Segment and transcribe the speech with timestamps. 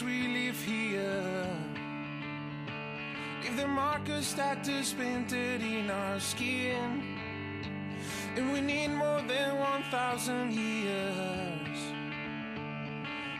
[0.00, 1.46] we live here.
[3.42, 7.18] Leave the markers that is painted in our skin.
[8.36, 11.78] And we need more than 1,000 years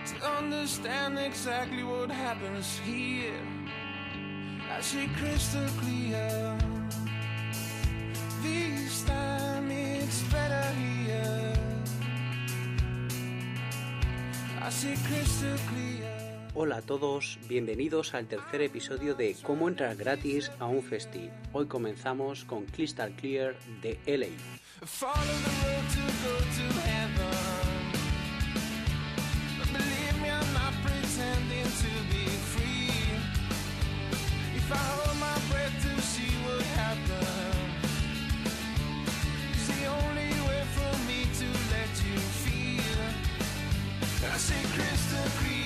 [0.08, 3.40] to understand exactly what happens here.
[4.76, 6.58] I see crystal clear.
[8.42, 11.54] This time it's better here.
[14.60, 15.91] I see crystal clear.
[16.54, 21.30] Hola a todos, bienvenidos al tercer episodio de Cómo entrar gratis a un festi.
[21.54, 24.26] Hoy comenzamos con Crystal Clear de LA.
[44.24, 45.61] I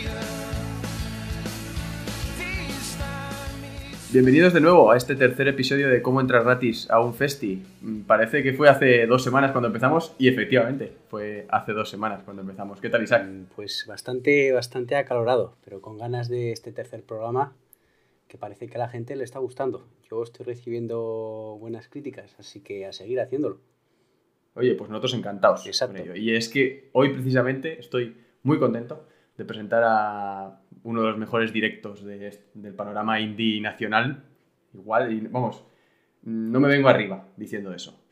[4.16, 7.62] Bienvenidos de nuevo a este tercer episodio de Cómo entrar gratis a un festi.
[7.82, 12.22] Mm, Parece que fue hace dos semanas cuando empezamos y efectivamente fue hace dos semanas
[12.24, 12.80] cuando empezamos.
[12.80, 13.28] ¿Qué tal, Isaac?
[13.54, 17.54] Pues bastante, bastante acalorado, pero con ganas de este tercer programa
[18.26, 19.86] que parece que a la gente le está gustando.
[20.10, 23.60] Yo estoy recibiendo buenas críticas, así que a seguir haciéndolo.
[24.54, 25.94] Oye, pues nosotros encantados Exacto.
[25.98, 26.16] con ello.
[26.16, 29.04] Y es que hoy precisamente estoy muy contento
[29.36, 34.22] de presentar a uno de los mejores directos de del panorama indie nacional.
[34.72, 35.64] Igual, y vamos,
[36.22, 38.02] no me vengo arriba diciendo eso.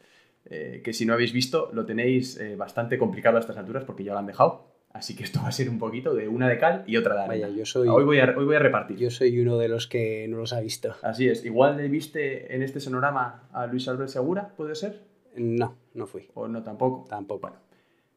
[0.46, 4.04] Eh, que si no habéis visto, lo tenéis eh, bastante complicado a estas alturas porque
[4.04, 4.72] ya lo han dejado.
[4.92, 7.22] Así que esto va a ser un poquito de una de cal y otra de
[7.22, 7.46] arena.
[7.46, 8.96] Vaya, yo soy- Hoy voy a, hoy voy a repartir.
[8.96, 10.94] Yo soy uno de los que no los ha visto.
[11.02, 11.44] Así es.
[11.44, 15.02] Igual le viste en este sonorama a Luis Albert Segura, ¿puede ser?
[15.36, 16.28] No, no fui.
[16.34, 17.06] ¿O no tampoco?
[17.08, 17.40] Tampoco.
[17.40, 17.56] Bueno,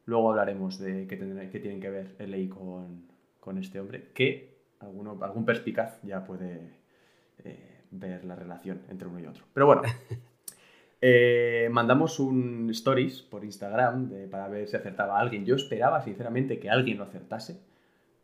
[0.04, 1.18] luego hablaremos de qué,
[1.50, 3.07] qué tienen que ver LA con,
[3.40, 6.72] con este hombre, que alguno, algún perspicaz ya puede
[7.44, 9.44] eh, ver la relación entre uno y otro.
[9.52, 9.82] Pero bueno,
[11.00, 15.44] eh, mandamos un stories por Instagram de- para ver si acertaba alguien.
[15.44, 17.60] Yo esperaba sinceramente que alguien lo acertase,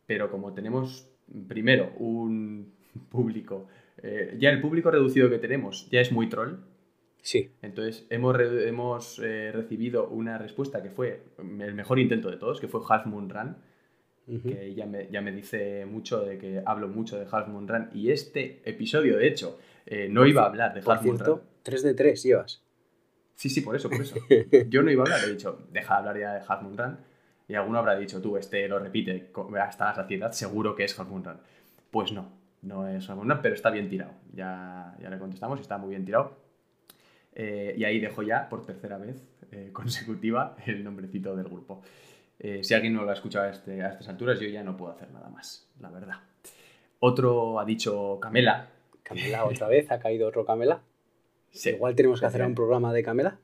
[0.07, 1.09] pero como tenemos
[1.49, 2.73] primero un
[3.11, 3.67] público,
[4.03, 6.57] eh, ya el público reducido que tenemos ya es muy troll,
[7.27, 12.37] Sí, entonces, hemos, re- hemos eh, recibido una respuesta que fue el mejor intento de
[12.37, 13.57] todos, que fue Half Moon Run,
[14.27, 14.49] ujú.
[14.49, 17.91] que ya me, ya me dice mucho de que hablo mucho de Half Moon Run.
[17.95, 21.37] Y este episodio, de hecho, eh, no iba a hablar de Por Half Moon cierto,
[21.37, 21.45] Run.
[21.63, 22.63] 3 de 3 llevas.
[23.35, 24.17] Sí, sí, por eso, por eso.
[24.69, 26.99] Yo no iba a hablar, he dicho, deja de hablar ya de Half Moon Run.
[27.47, 29.31] Y alguno habrá dicho, tú, este lo repite
[29.61, 31.37] hasta la saciedad, seguro que es Half Moon Run.
[31.91, 32.33] Pues no,
[32.63, 34.13] no es Half Moon Run, pero está bien tirado.
[34.33, 36.45] Ya, ya le contestamos, está muy bien tirado.
[37.35, 41.83] Eh, y ahí dejo ya, por tercera vez eh, consecutiva, el nombrecito del grupo.
[42.39, 44.77] Eh, si alguien no lo ha escuchado a, este- a estas alturas, yo ya no
[44.77, 46.17] puedo hacer nada más, la verdad.
[47.01, 48.69] Otro ha dicho Camela.
[49.03, 50.83] Camela otra vez, ha caído otro Camela.
[51.51, 51.71] Sí.
[51.71, 53.39] Igual tenemos que hacer un programa de Camela.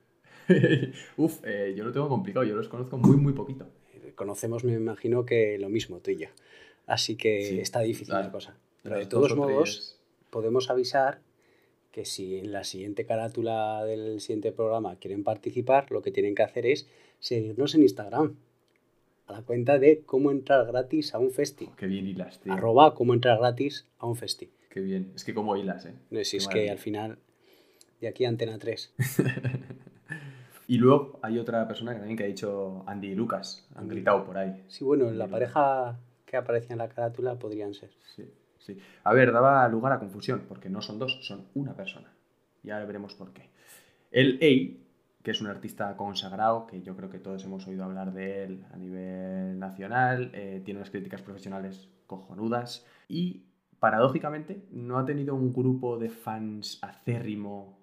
[1.17, 3.67] Uf, eh, yo lo tengo complicado, yo los conozco muy, muy poquito.
[4.15, 6.27] Conocemos, me imagino que lo mismo tú y yo.
[6.87, 8.25] Así que Sí, está difícil claro.
[8.25, 8.55] la cosa.
[8.83, 11.21] Pero de todos modos, podemos avisar
[11.91, 16.43] que si en la siguiente carátula del siguiente programa quieren participar, lo que tienen que
[16.43, 18.35] hacer es seguirnos en Instagram.
[19.31, 21.69] A la cuenta de cómo entrar gratis a un festi.
[21.77, 22.51] Qué bien hilas, tío.
[22.51, 24.51] Arroba cómo entrar gratis a un festi.
[24.69, 25.13] Qué bien.
[25.15, 25.93] Es que como hilas, ¿eh?
[26.09, 27.17] No si es que al final,
[28.01, 28.93] de aquí a Antena 3.
[30.67, 33.67] Y luego hay otra persona que también que ha dicho Andy y Lucas.
[33.75, 34.63] Han gritado por ahí.
[34.69, 37.89] Sí, bueno, la Andy y pareja que aparecía en la carátula podrían ser.
[38.15, 38.79] Sí, sí.
[39.03, 42.13] A ver, daba lugar a confusión, porque no son dos, son una persona.
[42.63, 43.49] Y ahora veremos por qué.
[44.11, 44.90] El A,
[45.23, 48.65] que es un artista consagrado, que yo creo que todos hemos oído hablar de él
[48.71, 53.43] a nivel nacional, eh, tiene unas críticas profesionales cojonudas y,
[53.79, 57.79] paradójicamente, no ha tenido un grupo de fans acérrimo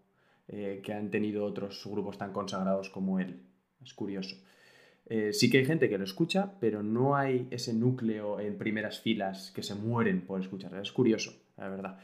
[0.49, 3.43] eh, que han tenido otros grupos tan consagrados como él.
[3.83, 4.37] Es curioso.
[5.07, 9.01] Eh, sí que hay gente que lo escucha, pero no hay ese núcleo en primeras
[9.01, 10.81] filas que se mueren por escucharlo.
[10.81, 11.99] Es curioso, la verdad.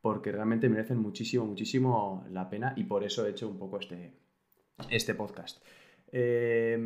[0.00, 4.12] Porque realmente merecen muchísimo, muchísimo la pena y por eso he hecho un poco este,
[4.90, 5.62] este podcast.
[6.12, 6.78] Eh,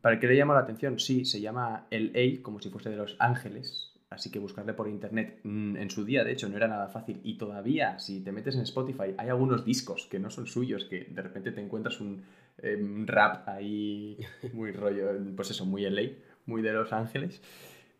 [0.00, 0.98] ¿Para qué le llama la atención?
[0.98, 3.92] Sí, se llama El A, como si fuese de Los Ángeles.
[4.10, 7.20] Así que buscarle por internet mm, en su día, de hecho, no era nada fácil.
[7.24, 11.04] Y todavía, si te metes en Spotify, hay algunos discos que no son suyos, que
[11.04, 12.22] de repente te encuentras un,
[12.58, 14.18] eh, un rap ahí
[14.52, 16.12] muy rollo, pues eso, muy LA,
[16.46, 17.42] muy de Los Ángeles.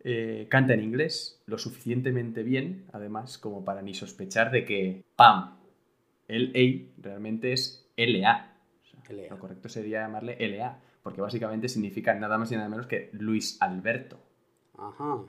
[0.03, 5.57] Eh, canta en inglés lo suficientemente bien, además, como para ni sospechar de que, ¡pam!
[6.27, 8.54] El A realmente es LA.
[9.09, 9.27] LA.
[9.29, 13.57] Lo correcto sería llamarle LA, porque básicamente significa nada más y nada menos que Luis
[13.61, 14.17] Alberto
[14.77, 15.21] Ajá.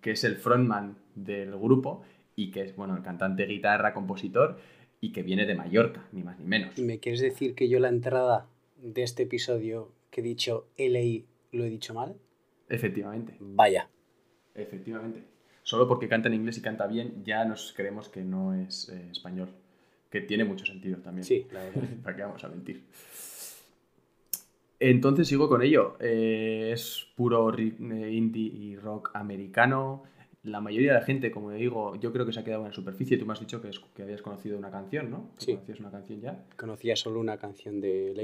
[0.00, 2.02] que es el frontman del grupo
[2.36, 4.58] y que es, bueno, el cantante, guitarra, compositor
[5.00, 6.78] y que viene de Mallorca, ni más ni menos.
[6.78, 11.24] ¿Y me quieres decir que yo la entrada de este episodio que he dicho LA
[11.52, 12.16] lo he dicho mal?
[12.68, 13.88] Efectivamente, Vaya.
[14.54, 15.24] efectivamente.
[15.62, 19.08] Solo porque canta en inglés y canta bien, ya nos creemos que no es eh,
[19.10, 19.50] español.
[20.10, 21.24] Que tiene mucho sentido también.
[21.24, 21.82] Sí, la verdad.
[22.02, 22.82] ¿Para qué vamos a mentir?
[24.78, 25.96] Entonces sigo con ello.
[26.00, 30.04] Eh, es puro eh, indie y rock americano.
[30.42, 32.74] La mayoría de la gente, como digo, yo creo que se ha quedado en la
[32.74, 33.18] superficie.
[33.18, 35.30] Tú me has dicho que, es- que habías conocido una canción, ¿no?
[35.36, 35.52] Sí.
[35.52, 36.44] conocías una canción ya.
[36.56, 38.22] Conocía solo una canción de LA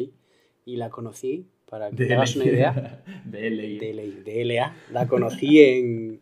[0.64, 3.62] y la conocí, para que De te hagas una idea, de LA.
[3.78, 4.76] de LA, de LA.
[4.92, 6.20] La conocí en.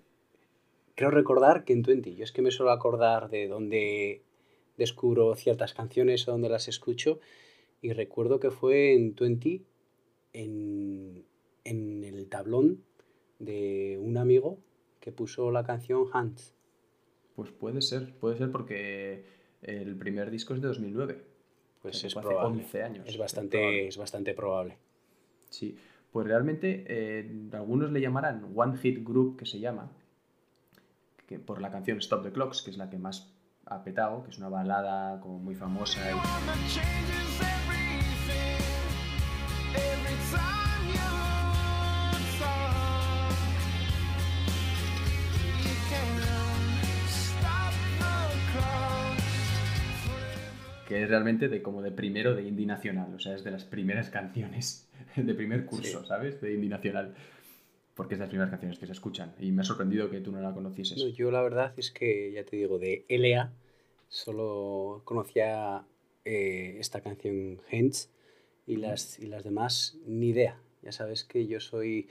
[0.97, 2.17] Creo recordar que en Twenty.
[2.17, 4.23] Yo es que me suelo acordar de dónde
[4.77, 7.21] descubro ciertas canciones o dónde las escucho.
[7.81, 9.65] Y recuerdo que fue en Twenty,
[10.33, 11.25] en,
[11.65, 12.83] en el tablón
[13.39, 14.59] de un amigo
[15.01, 16.55] que puso la canción Hans.
[17.37, 19.25] Pues puede ser, puede ser porque
[19.63, 21.21] el primer disco es de 2009.
[21.83, 22.63] Pues O sea, que es hace probable.
[22.63, 23.07] 11 años.
[23.07, 23.89] Es Es bastante, probable.
[23.89, 24.79] es bastante probable.
[25.51, 25.77] Sí,
[26.11, 29.91] pues realmente eh, algunos le llamarán One Hit Group, que se llama,
[31.27, 33.34] que por la canción Stop the Clocks, que es la que más
[33.67, 36.01] ha petado, que es una balada como muy famosa.
[36.11, 36.15] y-
[50.89, 53.65] que es realmente de como de primero de indie nacional, o sea, es de las
[53.65, 56.07] primeras canciones de primer curso, Sí.
[56.07, 56.41] ¿sabes?
[56.41, 57.15] De indie nacional,
[57.95, 59.35] porque es de las primeras canciones que se escuchan.
[59.39, 60.99] Y me ha sorprendido que tú no la conocieses.
[60.99, 63.53] No, yo la verdad es que, ya te digo, de LA
[64.09, 65.85] solo conocía
[66.25, 68.11] eh, esta canción Hens
[68.67, 70.59] y las, y las demás ni idea.
[70.83, 72.09] Ya sabes que yo soy,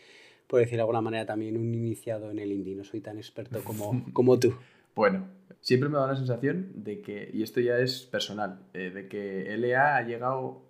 [0.47, 2.75] por decir de alguna manera, también un iniciado en el indie.
[2.75, 4.56] No soy tan experto como, como tú.
[4.95, 5.27] Bueno,
[5.59, 9.57] siempre me da la sensación de que, y esto ya es personal, eh, de que
[9.57, 10.62] LA ha llegado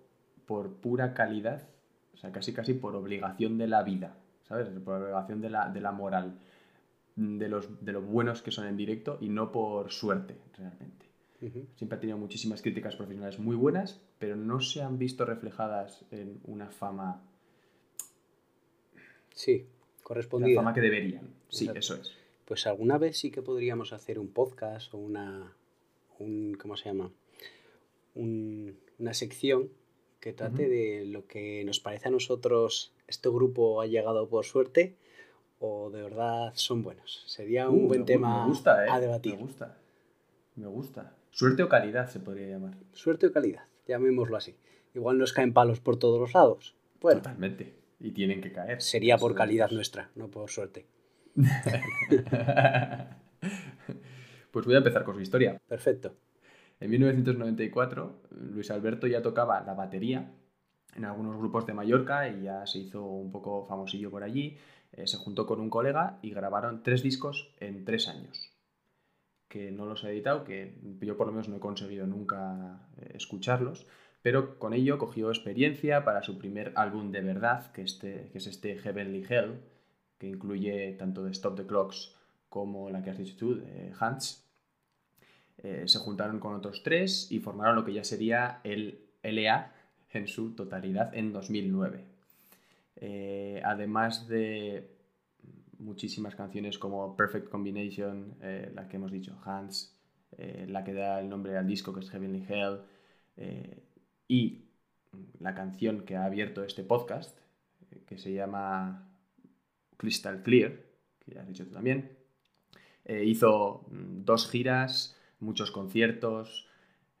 [0.46, 1.68] por pura calidad,
[2.14, 4.16] o sea, casi casi por obligación de la vida,
[4.48, 4.68] ¿sabes?
[4.84, 6.38] Por obligación de la, de la moral,
[7.16, 11.04] de los, de los buenos que son en directo y no por suerte, realmente.
[11.76, 16.40] Siempre ha tenido muchísimas críticas profesionales muy buenas, pero no se han visto reflejadas en
[16.44, 17.20] una fama,
[19.34, 19.58] Sí,
[19.98, 20.56] la correspondida.
[20.56, 21.28] fama que deberían.
[21.48, 21.78] Sí, Exacto.
[21.80, 22.12] eso es.
[22.46, 25.52] Pues alguna vez sí que podríamos hacer un podcast o una,
[26.18, 27.10] un, ¿cómo se llama?
[28.14, 29.68] Un- una sección
[30.20, 34.96] que trate de lo que nos parece a nosotros este grupo ha llegado por suerte
[35.58, 37.24] o de verdad son buenos.
[37.26, 38.88] Sería un Uh, buen me tema me gusta, ¿eh?
[38.90, 39.34] a debatir.
[39.36, 39.78] Me gusta.
[40.56, 41.14] Me gusta.
[41.30, 42.74] Suerte o calidad se podría llamar.
[42.92, 44.56] Suerte o calidad, llamémoslo así.
[44.94, 46.76] Igual nos caen palos por todos los lados.
[47.00, 47.74] Bueno, Totalmente.
[48.00, 48.80] Y tienen que caer.
[48.82, 49.72] sería por calidad es.
[49.72, 50.86] nuestra, no por suerte.
[54.50, 55.60] pues voy a empezar con su historia.
[55.68, 56.14] Perfecto.
[56.80, 58.22] En 1994,
[58.52, 60.32] Luis Alberto ya tocaba la batería
[60.96, 64.56] en algunos grupos de Mallorca y ya se hizo un poco famosillo por allí.
[64.92, 68.50] Eh, se juntó con un colega y grabaron tres discos en tres años.
[69.48, 73.12] Que no los he editado, que yo por lo menos no he conseguido nunca eh,
[73.14, 73.86] escucharlos,
[74.22, 78.46] pero con ello cogió experiencia para su primer álbum de verdad, que, este, que es
[78.46, 79.60] este Heavenly Hell,
[80.18, 82.16] que incluye tanto de Stop the Clocks
[82.48, 84.44] como la que has dicho tú, de Hans.
[85.58, 89.72] Eh, se juntaron con otros tres y formaron lo que ya sería el LA
[90.14, 92.04] en su totalidad en 2009.
[92.96, 94.88] Eh, además de
[95.78, 99.98] muchísimas canciones como Perfect Combination, eh, la que hemos dicho, Hans,
[100.38, 102.80] eh, la que da el nombre al disco que es Heavenly Hell,
[104.28, 104.64] y
[105.40, 107.36] la canción que ha abierto este podcast,
[108.06, 109.08] que se llama
[109.96, 110.72] Crystal Clear,
[111.18, 112.16] que ya has dicho tú también.
[113.06, 116.68] Hizo mm, dos giras, muchos conciertos,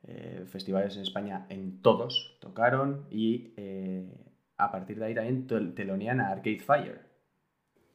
[0.06, 4.08] eh, festivales en España, en todos tocaron y eh,
[4.56, 7.00] a partir de ahí también tel- telonean a Arcade Fire.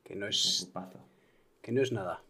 [0.03, 0.71] Que no Es
[1.61, 2.21] que no es nada.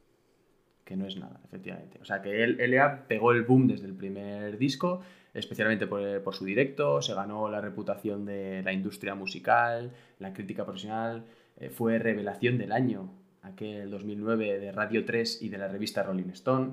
[0.83, 2.00] que no es nada, efectivamente.
[2.01, 5.01] O sea que LA pegó el boom desde el primer disco,
[5.33, 10.65] especialmente por, por su directo, se ganó la reputación de la industria musical, la crítica
[10.65, 11.25] profesional,
[11.57, 13.12] eh, fue revelación del año,
[13.43, 16.71] aquel 2009 de Radio 3 y de la revista Rolling Stone.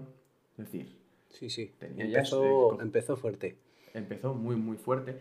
[0.52, 0.96] Es decir,
[1.30, 1.74] Sí, sí.
[1.78, 3.56] Tenía empezó fuerte.
[3.94, 5.18] empezó muy muy fuerte,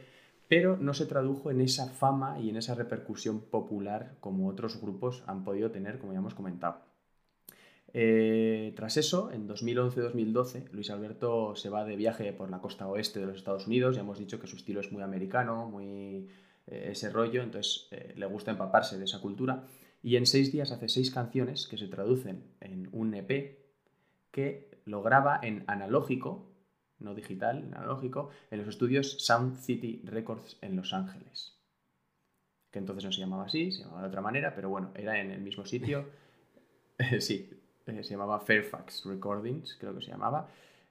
[0.47, 5.23] pero no se tradujo en esa fama y en esa repercusión popular como otros grupos
[5.27, 6.81] han podido tener, como ya hemos comentado.
[7.97, 13.21] Eh, tras eso, en 2011-2012, Luis Alberto se va de viaje por la costa oeste
[13.21, 13.95] de los Estados Unidos.
[13.95, 16.27] Ya hemos dicho que su estilo es muy americano, muy
[16.67, 19.63] eh, ese rollo, entonces eh, le gusta empaparse de esa cultura.
[20.03, 23.59] Y en seis días hace seis canciones que se traducen en un EP
[24.31, 26.51] que lo graba en analógico,
[26.99, 31.59] no digital, en analógico, en los estudios Sound City Records en Los Ángeles.
[32.71, 35.31] Que entonces no se llamaba así, se llamaba de otra manera, pero bueno, era en
[35.31, 36.05] el mismo sitio.
[37.19, 37.49] sí,
[37.85, 40.47] eh, se llamaba Fairfax Recordings, creo que se llamaba.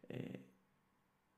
[0.09, 0.41] Eh,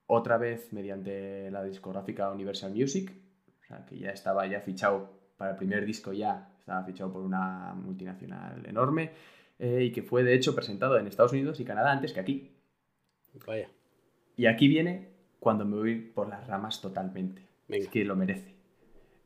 [0.07, 3.13] otra vez mediante la discográfica Universal Music,
[3.61, 7.23] o sea, que ya estaba ya fichado para el primer disco ya, estaba fichado por
[7.23, 9.13] una multinacional enorme,
[9.59, 12.53] eh, y que fue de hecho presentado en Estados Unidos y Canadá antes que aquí.
[13.47, 13.71] Vaya.
[14.37, 15.09] Y aquí viene
[15.41, 17.43] cuando me voy por las ramas totalmente.
[17.69, 17.85] Venga.
[17.85, 18.55] Es que lo merece.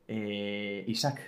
[0.07, 1.21] Eh, Isaac,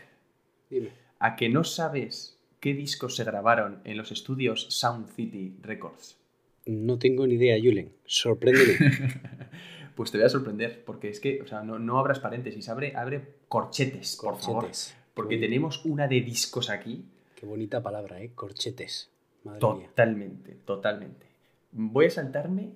[0.69, 0.89] Dime.
[1.19, 6.17] ¿a que no sabes qué discos se grabaron en los estudios Sound City Records?
[6.65, 7.91] No tengo ni idea, Julen.
[8.05, 8.77] Sorpréndeme.
[9.95, 12.95] Pues te voy a sorprender, porque es que, o sea, no, no abras paréntesis, abre,
[12.95, 14.63] abre corchetes, por favor.
[14.63, 14.95] Corchetes.
[15.13, 17.05] Porque tenemos una de discos aquí.
[17.44, 18.32] Qué bonita palabra, ¿eh?
[18.34, 19.12] Corchetes.
[19.44, 19.88] Madre mía.
[19.88, 21.28] Totalmente, totalmente.
[21.74, 22.72] Voy a saltarme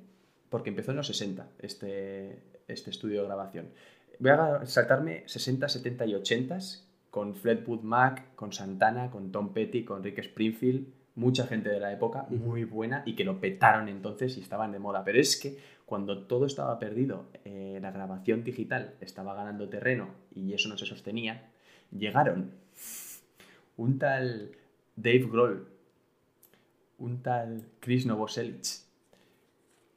[0.49, 3.69] porque empezó en los 60 este, este estudio de grabación.
[4.19, 6.57] Voy a saltarme 60, 70 y 80
[7.09, 11.93] con Fleetwood Mac, con Santana, con Tom Petty, con Rick Springfield, mucha gente de la
[11.93, 15.05] época muy buena y que lo petaron entonces y estaban de moda.
[15.05, 20.51] Pero es que cuando todo estaba perdido, eh, la grabación digital estaba ganando terreno y
[20.51, 21.51] eso no se sostenía,
[21.89, 22.66] llegaron
[23.77, 24.51] un tal
[24.95, 25.67] Dave Grohl,
[26.97, 28.65] un tal Chris Novoselic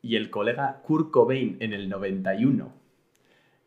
[0.03, 2.73] y el colega Kurt Cobain en el 91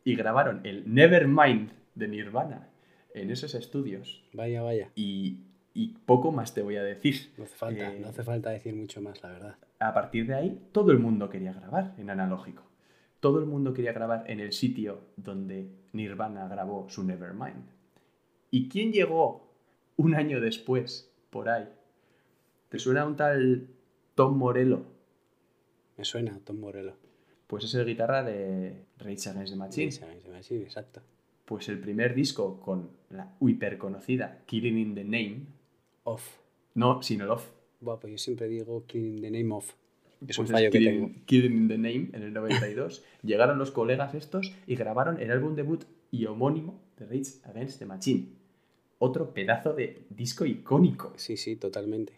[0.04, 2.70] y grabaron el Nevermind de Nirvana
[3.14, 4.90] en esos estudios Vaya, vaya.
[4.96, 5.38] y,
[5.74, 7.32] y poco más te voy a decir.
[7.38, 9.56] No hace falta, Eh, no hace falta decir mucho más, la verdad.
[9.80, 12.64] a partir de ahí, todo el mundo quería grabar en analógico.
[13.20, 17.64] Todo el mundo quería grabar en el sitio donde Nirvana grabó su Nevermind.
[18.52, 19.53] ¿Y quién llegó
[19.98, 21.68] un año después por ahí?
[22.70, 23.68] ¿Te suena un tal
[24.16, 24.86] Tom Morello?
[25.98, 26.96] Me suena Tom Morello.
[27.48, 29.92] Pues es el guitarra de Rage Against the Machine.
[29.92, 31.02] Sí, sí, sí, sí, exacto.
[31.46, 35.46] Pues el primer disco con la hiperconocida Killing in the Name,
[36.04, 36.38] Off.
[36.74, 37.52] no, sino el Off.
[37.82, 39.74] Buah, pues yo siempre digo Killing the Name Off.
[40.28, 41.26] Es un fallo que Killing, tengo.
[41.26, 43.04] Killing in the Name en el 92.
[43.24, 47.86] Llegaron los colegas estos y grabaron el álbum debut y homónimo de Rage Against the
[47.86, 48.30] Machine.
[49.06, 51.12] Otro pedazo de disco icónico.
[51.18, 52.14] Sí, sí, totalmente.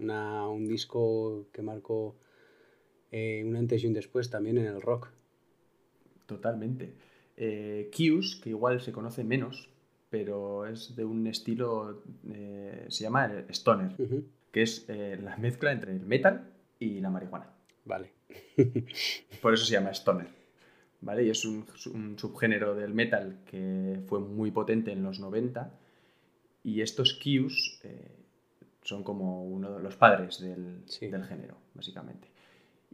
[0.00, 2.16] Una, un disco que marcó
[3.12, 5.10] eh, un antes y un después también en el rock.
[6.26, 6.92] Totalmente.
[7.36, 9.70] Eh, Kius, que igual se conoce menos,
[10.10, 13.92] pero es de un estilo, eh, se llama el stoner,
[14.50, 16.50] que es eh, la mezcla entre el metal
[16.80, 17.46] y la marihuana.
[17.84, 18.10] Vale.
[19.40, 20.26] Por eso se llama stoner.
[21.00, 21.22] ¿Vale?
[21.22, 25.78] Y es un, un subgénero del metal que fue muy potente en los 90.
[26.64, 28.08] Y estos Kius eh,
[28.82, 31.06] son como uno de los padres del, Sí.
[31.08, 32.26] del género, básicamente.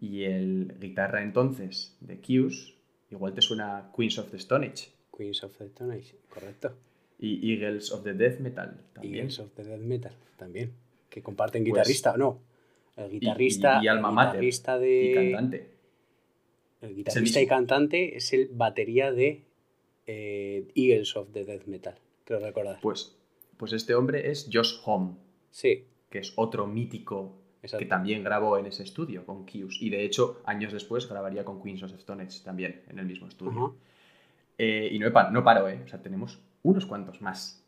[0.00, 2.74] Y el guitarra entonces de Kius,
[3.10, 6.72] igual te suena Queens of the Stone Age Queens of the Stone Age, correcto.
[7.18, 9.14] y Eagles of the Death Metal también.
[9.16, 10.72] Eagles of the Death Metal también.
[11.10, 12.40] Que comparten Pues- guitarrista, no.
[12.96, 15.02] El guitarrista, y alma el mater, guitarrista de.
[15.10, 15.70] Y cantante.
[16.80, 19.42] El guitarrista y cantante es el batería de
[20.06, 22.78] eh, Eagles of the Death Metal, creo recordar.
[22.80, 23.16] Pues,
[23.60, 25.16] pues este hombre es Josh Homme,
[25.50, 27.84] Sí, que es otro mítico exacto.
[27.84, 29.82] que también grabó en ese estudio con Kius.
[29.82, 33.28] Y de hecho, años después grabaría con Queens of Stone Age también en el mismo
[33.28, 33.76] estudio.
[34.56, 35.82] Eh, y no, no paro, ¿eh?
[35.84, 37.62] O sea, tenemos unos cuantos más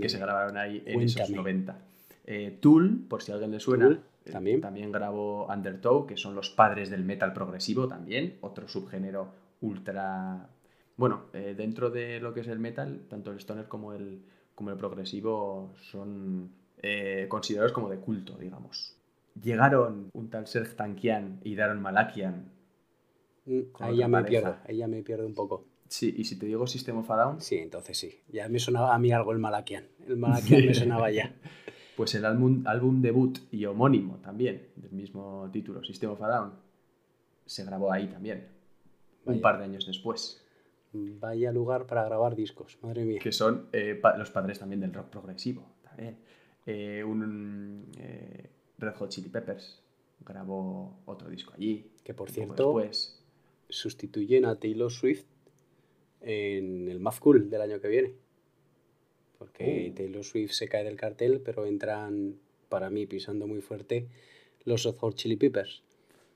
[0.00, 1.36] que se grabaron ahí en esos Cuéntame.
[1.36, 1.78] 90.
[2.24, 4.62] Eh, Tool, por si a alguien le suena, Tool, eh, también.
[4.62, 9.28] también grabó Undertow, que son los padres del metal progresivo también, otro subgénero
[9.60, 10.48] ultra...
[10.96, 14.22] Bueno, eh, dentro de lo que es el metal, tanto el stoner como el,
[14.56, 16.50] como el progresivo son
[16.82, 18.96] eh, considerados como de culto, digamos.
[19.40, 22.50] Llegaron un tal Serge Tankian y Daron Malakian.
[23.44, 24.28] Mm, Ahí ya me pareja.
[24.28, 25.64] pierdo, ahí ya me pierdo un poco.
[25.88, 28.18] Sí, y si te digo System of a Down, Sí, entonces sí.
[28.32, 29.84] Ya me sonaba a mí algo el Malakian.
[30.08, 31.32] El Malakian me sonaba ya.
[31.96, 36.52] Pues el álbum, álbum debut y homónimo también, del mismo título, System of a Down,
[37.46, 38.48] se grabó ahí también,
[39.24, 40.44] un par de años después,
[41.20, 43.20] Vaya lugar para grabar discos, madre mía.
[43.20, 45.64] que son eh, pa- los padres también del rock progresivo.
[45.82, 46.16] También.
[46.66, 48.48] Eh, un eh,
[48.78, 49.82] Red Hot Chili Peppers
[50.24, 51.90] grabó otro disco allí.
[52.04, 53.22] Que por cierto, después.
[53.68, 55.24] sustituyen a Taylor Swift
[56.20, 58.14] en el Maf Cool del año que viene.
[59.38, 59.94] Porque Oh.
[59.94, 62.36] Taylor Swift se cae del cartel, pero entran,
[62.68, 64.08] para mí, pisando muy fuerte,
[64.64, 65.82] los Red Hot Chili Peppers.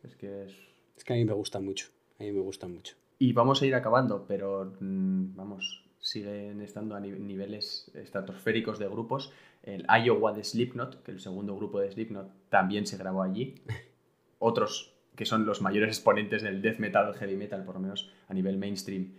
[0.04, 0.54] Es que es...
[0.96, 1.86] Es que a mí me gustan mucho.
[2.18, 2.94] A mí me gustan mucho.
[3.20, 8.88] Y vamos a ir acabando, pero mm, vamos, siguen estando a ni- niveles estratosféricos de
[8.88, 9.30] grupos.
[9.62, 13.56] El Iowa de Slipknot, que el segundo grupo de Slipknot también se grabó allí.
[14.38, 18.32] otros que son los mayores exponentes del death metal heavy metal, por lo menos a
[18.32, 19.12] nivel mainstream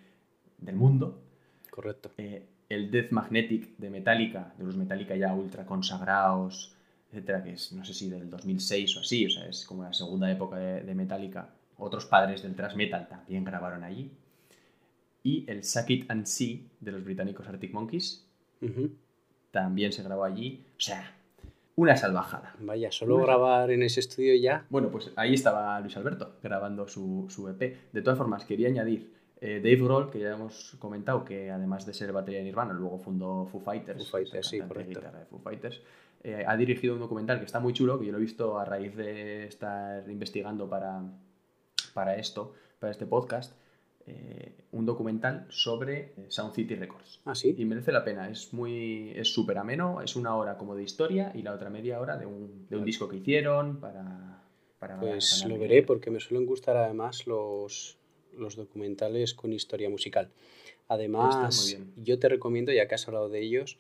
[0.58, 1.22] del mundo.
[1.70, 2.10] Correcto.
[2.18, 6.74] Eh, el Death Magnetic de Metallica, de los Metallica ya ultra consagrados,
[7.10, 9.94] etcétera, que es no sé si del 2006 o así, o sea, es como la
[9.94, 11.54] segunda época de, de Metallica.
[11.84, 14.12] Otros padres del thrash metal también grabaron allí.
[15.24, 18.24] Y el Suck It and See de los británicos Arctic Monkeys
[19.50, 20.64] también se grabó allí.
[20.78, 21.16] O sea,
[21.76, 22.56] una salvajada.
[22.60, 24.66] Vaya, solo grabar en ese estudio ya.
[24.70, 27.92] Bueno, pues ahí estaba Luis Alberto grabando su, su EP.
[27.92, 29.12] De todas formas, quería añadir
[29.42, 33.00] eh, Dave Grohl, que ya hemos comentado que además de ser batería de Nirvana, luego
[33.00, 34.08] fundó Foo Fighters.
[34.08, 35.00] Foo Fighters, sí, correcto.
[35.00, 35.82] guitarra de Foo Fighters.
[36.24, 38.66] eh, ha dirigido un documental que está muy chulo, que yo lo he visto a
[38.66, 41.02] raíz de estar investigando para,
[41.92, 43.54] para esto, para este podcast.
[44.08, 47.20] eh, un documental sobre eh, Sound City Records.
[47.26, 47.54] Ah, sí.
[47.58, 51.32] Y merece la pena, es muy es súper ameno, es una hora como de historia
[51.36, 54.42] y la otra media hora de un, de un disco que hicieron para...
[54.80, 57.98] para Pues lo veré porque me suelen gustar además los,
[58.38, 60.30] los documentales con historia musical.
[60.88, 63.78] Además, Está muy yo te recomiendo, ya que has hablado de ellos,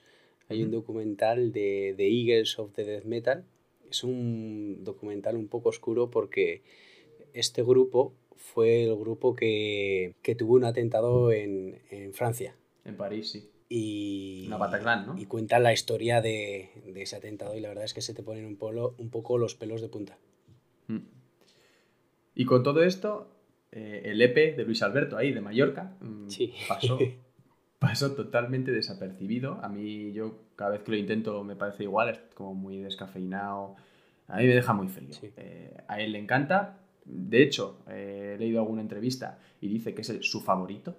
[0.49, 3.43] hay un documental de The Eagles of the Death Metal.
[3.89, 6.61] Es un documental un poco oscuro porque
[7.33, 12.55] este grupo fue el grupo que, que tuvo un atentado en, en Francia.
[12.85, 13.49] En París, sí.
[13.69, 15.17] Y, Una Bataclan, ¿no?
[15.17, 18.21] y cuentan la historia de, de ese atentado y la verdad es que se te
[18.21, 20.17] ponen un, polo, un poco los pelos de punta.
[20.87, 20.97] Mm.
[22.35, 23.29] Y con todo esto,
[23.71, 26.53] eh, el EP de Luis Alberto ahí, de Mallorca, mm, Sí.
[26.67, 26.99] pasó,
[27.79, 29.59] pasó totalmente desapercibido.
[29.63, 33.75] A mí, yo cada vez que lo intento me parece igual, es como muy descafeinado.
[34.27, 35.13] A mí me deja muy frío.
[35.13, 35.31] Sí.
[35.37, 36.77] Eh, a él le encanta.
[37.05, 40.95] De hecho, eh, he leído alguna entrevista y dice que es el- su favorito.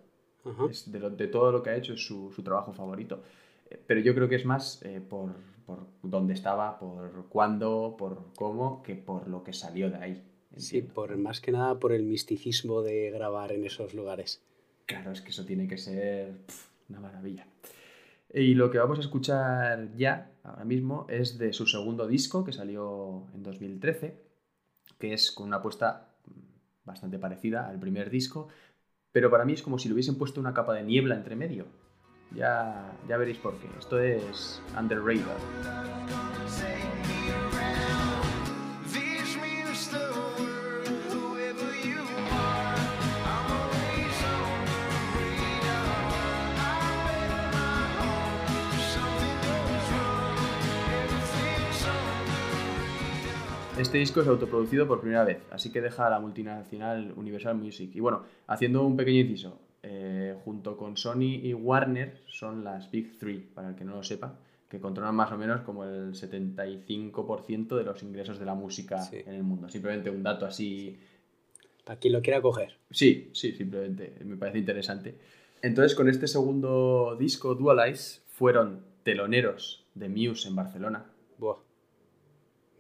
[0.69, 3.23] Es de, lo- de todo lo que ha hecho es su, su trabajo favorito.
[3.71, 5.31] Eh, Pero yo creo que es más eh, por,
[5.65, 10.23] por dónde estaba, por cuándo, por cómo, que por lo que salió de ahí.
[10.57, 14.43] Sí, por, más que nada por el misticismo de grabar en esos lugares.
[14.87, 16.35] Claro, es que eso tiene que ser
[16.89, 17.47] una maravilla.
[18.35, 22.53] Y lo que vamos a escuchar ya, ahora mismo, es de su segundo disco que
[22.53, 24.15] salió en 2013,
[25.03, 26.15] que es con una apuesta
[26.85, 28.47] bastante parecida al primer disco,
[29.11, 31.67] pero para mí es como si le hubiesen puesto una capa de niebla entre medio.
[32.33, 33.69] Ya, ya veréis por qué.
[33.81, 35.03] Esto es Under
[53.93, 57.91] Este disco es autoproducido por primera vez, así que deja a la multinacional Universal Music.
[57.95, 63.19] Y bueno, haciendo un pequeño inciso, eh, junto con Sony y Warner son las Big
[63.19, 64.39] Three, para el que no lo sepa,
[64.71, 69.17] que controlan más o menos como el 75% de los ingresos de la música Sí.
[69.27, 69.69] en el mundo.
[69.69, 70.99] Simplemente un dato así
[71.85, 72.73] Para quien lo quiera coger.
[72.91, 75.17] Sí, sí, simplemente me parece interesante.
[75.61, 81.05] Entonces, con este segundo disco, Dualize, fueron teloneros de Muse en Barcelona.
[81.37, 81.57] Buah.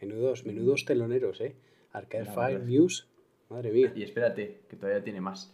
[0.02, 1.54] Menudos, menudos teloneros, ¿eh?
[1.92, 2.60] Arcade Fire.
[2.60, 3.04] Muse.
[3.48, 3.92] Madre mía.
[3.94, 5.52] Y espérate, que todavía tiene más.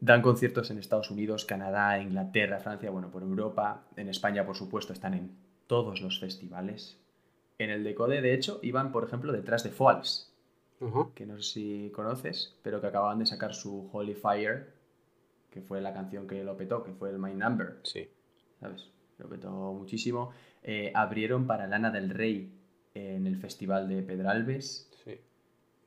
[0.00, 3.86] Dan conciertos en Estados Unidos, Canadá, Inglaterra, Francia, bueno, por Europa.
[3.96, 5.30] En España, por supuesto, están en
[5.66, 6.98] todos los festivales.
[7.58, 10.32] En el Decode, de hecho, iban, por ejemplo, detrás de Falls,
[11.14, 14.72] que no sé si conoces, pero que acababan de sacar su Holy Fire,
[15.50, 17.78] que fue la canción que lo petó, que fue el My Number.
[17.84, 18.08] Sí.
[18.60, 18.90] ¿sabes?
[19.18, 20.32] Lo petó muchísimo.
[20.62, 22.52] Eh, abrieron para Lana del Rey
[22.94, 25.18] en el festival de Pedralbes, Sí.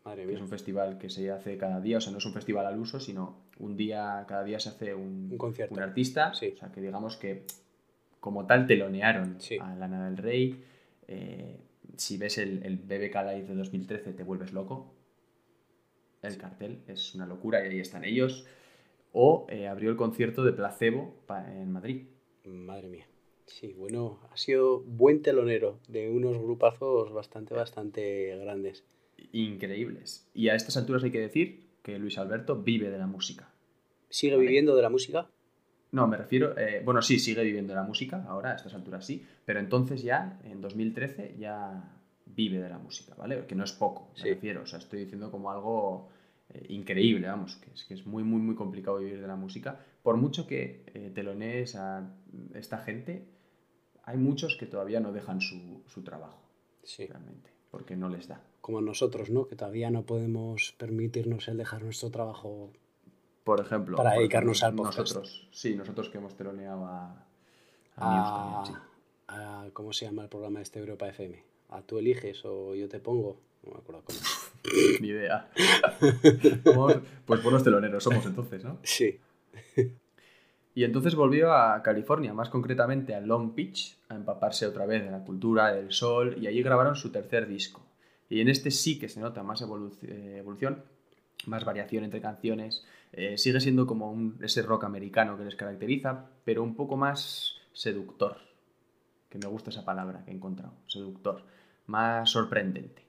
[0.05, 0.43] Madre que es mía.
[0.43, 2.99] un festival que se hace cada día, o sea, no es un festival al uso,
[2.99, 5.73] sino un día, cada día se hace un, Un concierto.
[5.73, 6.53] un artista, Sí.
[6.55, 7.43] o sea, que digamos que
[8.19, 9.57] como tal telonearon Sí.
[9.59, 10.63] a Lana del Rey.
[11.07, 11.57] Eh,
[11.95, 14.93] si ves el, el BBK Live de 2013 te vuelves loco.
[16.21, 18.45] El cartel es una locura y ahí están ellos.
[19.13, 22.05] O eh, abrió el concierto de Placebo en Madrid.
[22.45, 23.05] Madre mía.
[23.47, 28.83] Sí, bueno, ha sido buen telonero de unos grupazos bastante, bastante grandes.
[29.31, 30.29] increíbles.
[30.33, 33.49] Y a estas alturas hay que decir que Luis Alberto vive de la música.
[34.09, 34.45] ¿Sigue Vale.
[34.47, 35.27] viviendo de la música?
[35.91, 39.05] No, me refiero, eh, bueno, sí, sigue viviendo de la música, ahora a estas alturas
[39.05, 41.93] sí, pero entonces ya, en 2013, ya
[42.25, 43.45] vive de la música, ¿vale?
[43.47, 44.29] Que no es poco, me Sí.
[44.29, 46.09] refiero, o sea, estoy diciendo como algo
[46.53, 49.79] eh, increíble, vamos, que es, que es muy, muy, muy complicado vivir de la música.
[50.03, 52.09] Por mucho que eh, telonees a
[52.53, 53.25] esta gente,
[54.07, 56.39] hay muchos que todavía no dejan su, su trabajo,
[56.83, 57.05] Sí.
[57.05, 58.41] realmente, porque no les da.
[58.61, 59.47] Como nosotros, ¿no?
[59.47, 62.71] Que todavía no podemos permitirnos el dejar nuestro trabajo.
[63.43, 64.97] Por ejemplo, Para dedicarnos al podcast.
[64.99, 67.25] Nosotros, sí, nosotros que hemos teloneado a,
[67.95, 68.83] a A, Muse también, sí.
[69.27, 71.43] a- ¿Cómo se llama el programa este Europa FM?
[71.69, 73.39] ¿A tú eliges o yo te pongo?
[73.63, 74.19] No me acuerdo cómo.
[75.01, 75.49] Ni idea.
[77.25, 78.77] Pues buenos teloneros somos entonces, ¿no?
[78.83, 79.19] Sí.
[80.77, 85.09] Y entonces volvió a California, más concretamente a Long Beach, a empaparse otra vez de
[85.09, 87.81] la cultura, del sol, y allí grabaron su tercer disco.
[88.29, 90.83] Y en este sí que se nota más eh, evolución,
[91.47, 92.85] más variación entre canciones.
[93.11, 98.37] eh, sigue siendo como ese rock americano que les caracteriza, pero un poco más seductor.
[99.29, 101.41] Que me gusta esa palabra que he encontrado, seductor.
[101.87, 103.01] Más sorprendente.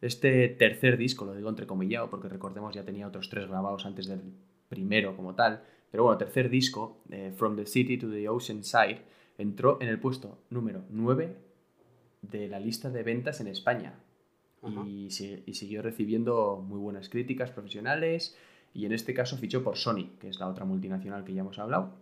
[0.00, 4.20] Este tercer disco, lo digo entrecomillado porque recordemos ya tenía otros tres grabados antes del
[4.68, 9.02] primero como tal, pero bueno, tercer disco, eh, From the City to the Ocean Side,
[9.38, 11.36] entró en el puesto número 9
[12.22, 14.00] de la lista de ventas en España.
[14.84, 18.36] Y siguió recibiendo muy buenas críticas profesionales
[18.74, 21.58] y en este caso fichó por Sony, que es la otra multinacional que ya hemos
[21.60, 21.94] hablado,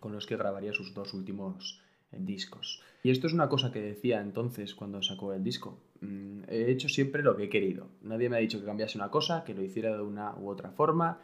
[0.00, 2.82] con los que grabaría sus dos últimos eh, discos.
[3.02, 5.78] Y esto es una cosa que decía entonces cuando sacó el disco.
[6.00, 7.88] Mm, he hecho siempre lo que he querido.
[8.02, 10.70] Nadie me ha dicho que cambiase una cosa, que lo hiciera de una u otra
[10.72, 11.20] forma.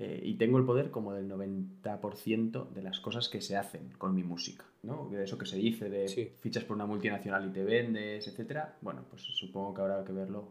[0.00, 4.14] Eh, y tengo el poder como del 90% de las cosas que se hacen con
[4.14, 4.64] mi música.
[4.82, 5.08] ¿no?
[5.10, 6.32] De eso que se dice de Sí.
[6.40, 8.76] fichas por una multinacional y te vendes, etcétera.
[8.80, 10.48] Bueno, pues supongo que habrá que verlo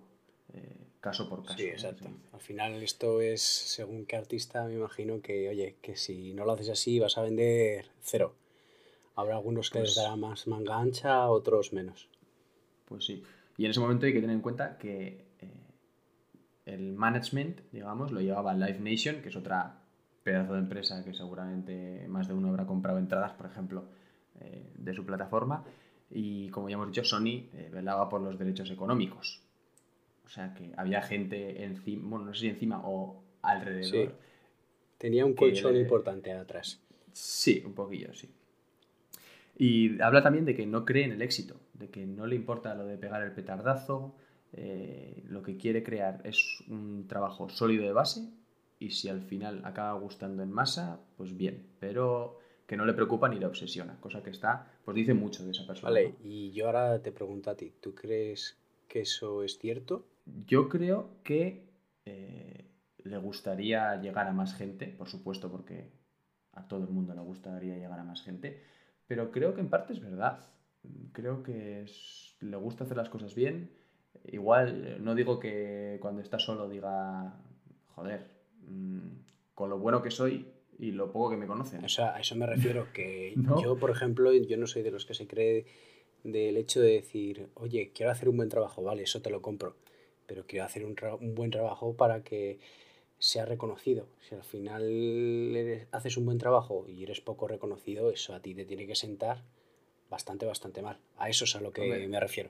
[0.53, 1.57] eh, caso por caso.
[1.57, 2.05] Sí, exacto.
[2.33, 6.51] Al final esto es, según qué artista, me imagino que, oye, que si no lo
[6.53, 8.35] haces así vas a vender cero.
[9.15, 12.07] Habrá algunos que les Pues- dará más manga ancha, otros menos.
[12.85, 13.23] Pues sí.
[13.57, 15.25] Y en ese momento hay que tener en cuenta que
[16.73, 19.81] el management, digamos, lo llevaba Live Nation, que es otra
[20.23, 23.85] pedazo de empresa que seguramente más de uno habrá comprado entradas, por ejemplo,
[24.39, 25.63] eh, de su plataforma.
[26.11, 29.41] Y como ya hemos dicho, Sony eh, velaba por los derechos económicos.
[30.25, 34.09] O sea que había gente encima, bueno, no sé si encima o alrededor.
[34.09, 34.15] Sí.
[34.97, 36.79] Tenía un colchón le- importante atrás.
[37.13, 38.29] Sí, un poquillo, sí.
[39.57, 42.75] Y habla también de que no cree en el éxito, de que no le importa
[42.75, 44.15] lo de pegar el petardazo,
[44.53, 48.21] eh, lo que quiere crear es un trabajo sólido de base
[48.79, 53.27] y si al final acaba gustando en masa, pues bien, pero que no le preocupa
[53.29, 55.91] ni le obsesiona, cosa que está, pues dice mucho de esa persona.
[55.91, 58.57] Vale, y yo ahora te pregunto a ti, ¿tú crees
[58.87, 60.05] que eso es cierto?
[60.45, 61.63] Yo creo que
[62.05, 62.65] eh,
[63.03, 65.89] le gustaría llegar a más gente, por supuesto, porque
[66.53, 68.61] a todo el mundo le gustaría llegar a más gente,
[69.07, 70.39] pero creo que en parte es verdad.
[71.11, 73.71] Creo que es- le gusta hacer las cosas bien.
[74.31, 77.33] Igual, no digo que cuando está solo diga,
[77.95, 78.27] joder,
[78.67, 79.07] mm,
[79.55, 81.83] con lo bueno que soy y lo poco que me conocen.
[81.83, 83.61] O sea, a eso me refiero, que No.
[83.61, 85.65] yo, por ejemplo, yo no soy de los que se cree
[86.23, 89.75] del hecho de decir, oye, quiero hacer un buen trabajo, vale, eso te lo compro,
[90.27, 92.59] pero quiero hacer un, un buen trabajo para que
[93.17, 94.07] sea reconocido.
[94.21, 94.83] Si al final
[95.55, 98.95] eres- haces un buen trabajo y eres poco reconocido, eso a ti te tiene que
[98.95, 99.43] sentar
[100.09, 100.97] bastante, bastante mal.
[101.17, 102.07] A eso es a lo que Hombre.
[102.07, 102.49] me refiero.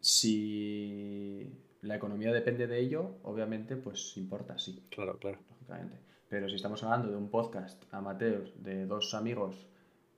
[0.00, 4.82] Si la economía depende de ello, obviamente, pues importa, sí.
[4.90, 5.38] Claro, claro.
[5.50, 5.98] lógicamente.
[6.28, 9.54] Pero si estamos hablando de un podcast amateur de dos amigos,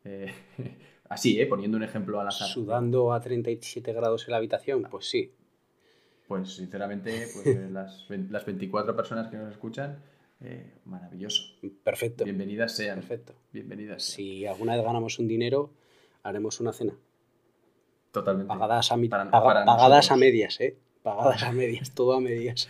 [0.05, 0.33] eh,
[1.09, 1.47] así, ¿eh?
[1.47, 5.33] poniendo un ejemplo al azar, Sudando a 37 grados en la habitación, pues sí.
[6.27, 10.03] pues sinceramente, pues, las, las 24 personas que nos escuchan,
[10.41, 11.43] eh, maravilloso.
[11.85, 12.25] Perfecto.
[12.25, 13.01] Bienvenidas sean.
[13.01, 13.35] Perfecto.
[13.53, 14.03] Bienvenidas.
[14.03, 14.17] sean.
[14.17, 15.71] Si alguna vez ganamos un dinero,
[16.23, 16.95] haremos una cena.
[18.12, 18.49] Totalmente.
[18.49, 20.77] Pagadas a, Para- paga- para pagadas a medias, ¿eh?
[21.03, 22.68] Pagadas a medias, todo a medias.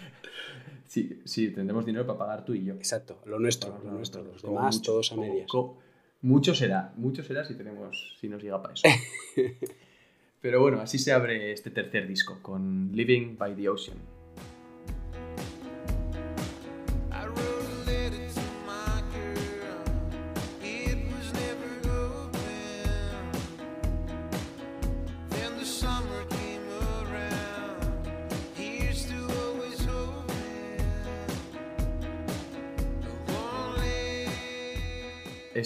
[0.87, 2.75] Sí, sí, tendremos dinero para pagar tú y yo.
[2.75, 4.23] Exacto, lo nuestro, Para lo nuestro.
[4.25, 5.51] Los demás, mucho, todos a como- medias.
[5.51, 5.79] como-
[6.23, 8.89] mucho será, mucho será si tenemos, si nos llega para eso.
[10.41, 13.99] Pero bueno, así se abre este tercer disco con Living by the Ocean.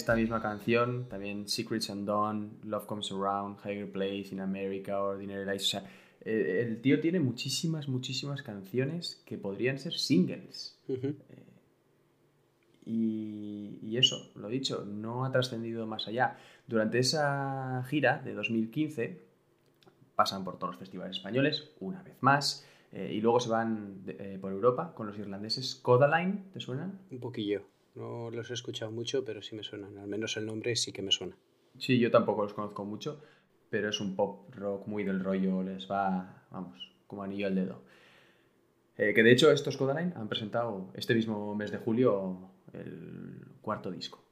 [0.03, 5.63] Esta misma canción, también Secrets Undone, Love Comes Around, Higher Place, In America, Ordinary Life.
[5.63, 5.85] O sea,
[6.19, 10.77] eh, el tío tiene muchísimas, muchísimas canciones que podrían ser singles.
[10.89, 11.15] Ujú.
[12.85, 16.35] Y, y eso, lo dicho, no ha trascendido más allá.
[16.67, 19.21] Durante esa gira de 2015
[20.17, 24.17] pasan por todos los festivales españoles, una vez más, eh, y luego se van de-
[24.19, 26.99] eh, por Europa con los irlandeses Codaline, ¿te suenan?
[27.09, 27.61] Un poquillo.
[27.95, 29.97] No los he escuchado mucho, pero sí me suenan.
[29.97, 31.37] Al menos el nombre sí que me suena.
[31.77, 33.21] Sí, yo tampoco los conozco mucho,
[33.69, 37.83] pero es un pop rock muy del rollo, les va, vamos, como anillo al dedo.
[38.97, 43.89] Eh, que de hecho estos Codaline han presentado este mismo mes de julio el cuarto
[43.89, 44.23] disco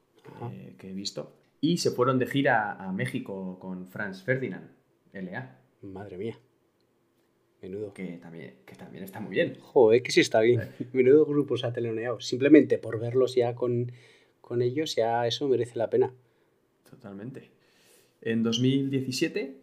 [0.50, 1.36] que, que he visto.
[1.60, 4.70] Y se fueron de gira a México con Franz Ferdinand,
[5.12, 5.58] LA.
[5.82, 6.36] Madre mía.
[7.62, 7.94] Menudo.
[7.94, 9.56] que también, que también está muy bien.
[9.60, 10.60] Joder, que sí está bien.
[10.92, 12.20] Menudo grupo se ha teloneado.
[12.20, 13.92] Simplemente por verlos ya con,
[14.40, 16.12] con ellos, ya eso merece la pena.
[16.88, 17.50] Totalmente.
[18.20, 19.56] En 2017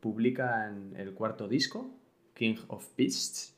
[0.00, 1.90] publican el cuarto disco,
[2.34, 3.54] King of Beasts,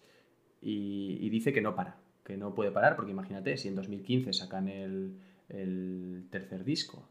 [0.61, 4.33] y, y dice que no para, que no puede parar, porque imagínate, si en 2015
[4.33, 7.09] sacan el, el tercer disco,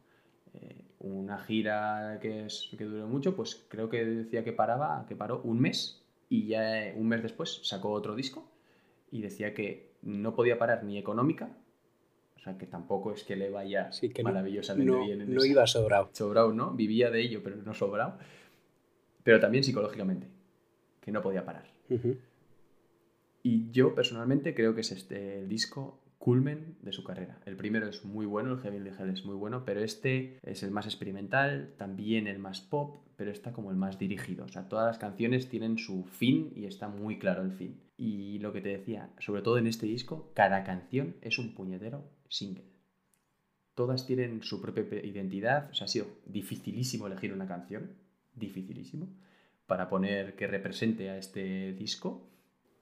[0.53, 5.15] eh, una gira que, es, que duró mucho, pues creo que decía que paraba, que
[5.15, 6.02] paró un mes,
[6.33, 8.49] y ya eh, un mes después sacó otro disco,
[9.11, 11.55] y decía que no podía parar ni económica,
[12.35, 15.33] o sea que tampoco es que le vaya Sí, que no- maravillosamente no, bien en
[15.33, 16.09] no esa- iba sobrado.
[16.13, 16.71] sobrado, ¿no?
[16.71, 18.17] Vivía de ello, pero no sobrado.
[19.23, 20.27] Pero también psicológicamente,
[21.01, 21.65] que no podía parar.
[23.43, 27.41] Y yo personalmente creo que es este el disco culmen de su carrera.
[27.45, 30.71] El primero es muy bueno, el Heavenly Hell es muy bueno, pero este es el
[30.71, 34.45] más experimental, también el más pop, pero está como el más dirigido.
[34.45, 37.81] O sea, todas las canciones tienen su fin y está muy claro el fin.
[37.97, 42.09] Y lo que te decía, sobre todo en este disco, cada canción es un puñetero
[42.29, 42.63] single.
[43.75, 45.71] Todas tienen su propia identidad.
[45.71, 47.97] O sea, ha sido dificilísimo elegir una canción,
[48.33, 49.09] dificilísimo,
[49.65, 52.29] para poner que represente a este disco.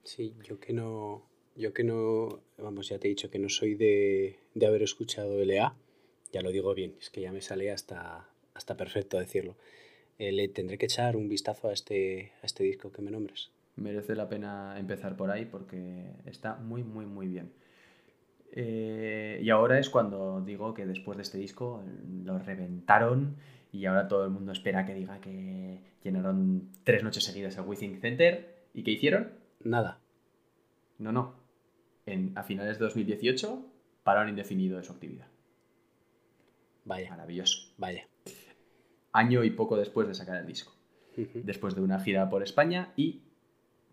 [0.04, 3.74] Sí, yo que no, yo que no, vamos, ya te he dicho que no soy
[3.74, 5.74] de, de haber escuchado LA,
[6.32, 9.56] ya lo digo bien, es que ya me sale hasta, hasta perfecto decirlo.
[10.18, 13.50] Eh, le tendré que echar un vistazo a este, a este disco que me nombres.
[13.76, 17.52] merece la pena empezar por ahí porque está muy, muy, muy bien.
[18.54, 21.82] Eh, y ahora es cuando digo que después de este disco
[22.24, 23.36] lo reventaron
[23.72, 28.00] y ahora todo el mundo espera que diga que llenaron tres noches seguidas el Withing
[28.00, 28.54] Center.
[28.74, 29.32] ¿Y qué hicieron?
[29.64, 30.00] Nada,
[30.98, 31.41] No, no.
[32.06, 33.64] En, a finales de 2018
[34.02, 35.26] pararon indefinido de su actividad.
[36.84, 37.72] vaya, Maravilloso.
[37.78, 38.08] vaya.
[39.12, 40.72] Año y poco después de sacar el disco.
[41.34, 43.22] Después de una gira por España y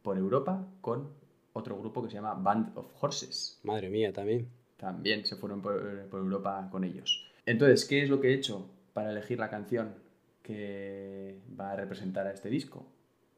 [0.01, 1.11] por Europa con
[1.53, 3.59] otro grupo que se llama Band of Horses.
[3.63, 4.47] Madre mía, también.
[4.77, 7.29] También se fueron por, por Europa con ellos.
[7.45, 9.95] Entonces, ¿qué es lo que he hecho para elegir la canción
[10.41, 12.87] que va a representar a este disco?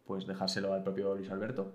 [0.05, 1.73] Pues dejárselo al propio Luis Alberto,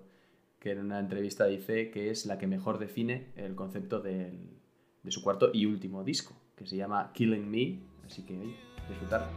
[0.59, 4.57] que en una entrevista dice que es la que mejor define el concepto del-
[5.03, 7.79] de su cuarto y último disco, que se llama Killing Me.
[8.05, 8.33] Así que,
[8.89, 9.29] disfrutar.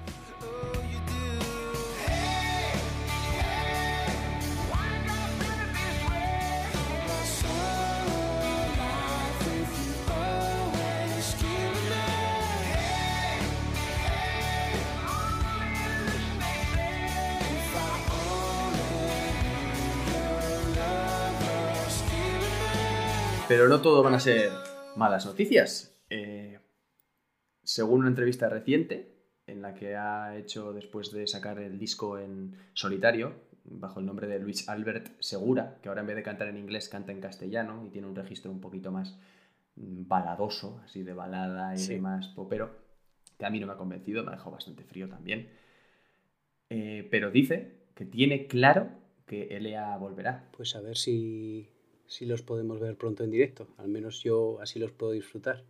[23.51, 24.49] Pero no todo van a ser
[24.95, 26.01] malas noticias.
[26.09, 26.61] Eh,
[27.65, 29.13] según una entrevista reciente,
[29.49, 33.35] en la que ha hecho después de sacar el disco en solitario,
[33.65, 36.89] bajo el nombre de Luis Albert Segura, que ahora en vez de cantar en inglés
[36.89, 39.19] canta en castellano y tiene un registro un poquito más
[39.75, 41.95] mm, baladoso, así de balada y Sí.
[41.95, 42.71] de más popero,
[43.37, 45.49] que a mí no me ha convencido, me ha dejado bastante frío también.
[46.69, 48.91] Eh, pero dice que tiene claro
[49.27, 50.49] que Elea volverá.
[50.57, 51.69] Pues a ver si,
[52.11, 53.69] si los podemos ver pronto en directo.
[53.79, 55.63] Al menos yo así los puedo disfrutar,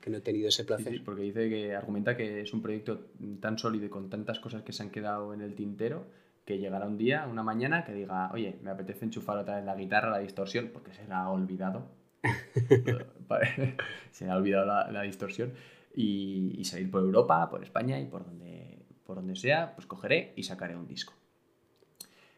[0.00, 0.92] que no he tenido ese Sí, placer.
[0.94, 3.06] sí, porque dice que argumenta que es un proyecto
[3.40, 6.06] tan sólido y con tantas cosas que se han quedado en el tintero
[6.44, 9.74] que llegará un día, una mañana, que diga, oye, me apetece enchufar otra vez la
[9.76, 11.90] guitarra, la distorsión, porque se la ha olvidado.
[14.12, 15.52] se le ha olvidado la, la distorsión.
[15.94, 20.32] Y, y salir por Europa, por España y por donde, por donde sea, pues cogeré
[20.36, 21.12] y sacaré un disco.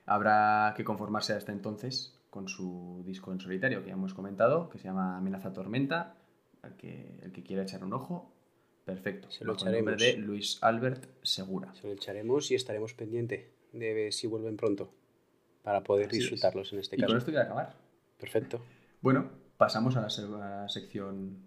[0.06, 4.78] Habrá que conformarse hasta entonces con su disco en solitario que ya hemos comentado, que
[4.78, 6.16] se llama Amenaza Tormenta.
[6.62, 8.32] Al que, el que quiera echar un ojo,
[8.84, 9.30] perfecto.
[9.30, 10.26] Se lo Bajo el nombre de echaremos.
[10.28, 11.74] Luis Albert Segura.
[11.74, 14.92] Se lo echaremos y estaremos pendientes de ver si vuelven pronto
[15.62, 16.22] para poder Así es.
[16.24, 17.18] disfrutarlos en este Y con caso.
[17.18, 17.74] esto voy a acabar.
[18.18, 18.60] Perfecto.
[19.00, 21.46] Bueno, pasamos a la, se- a la sección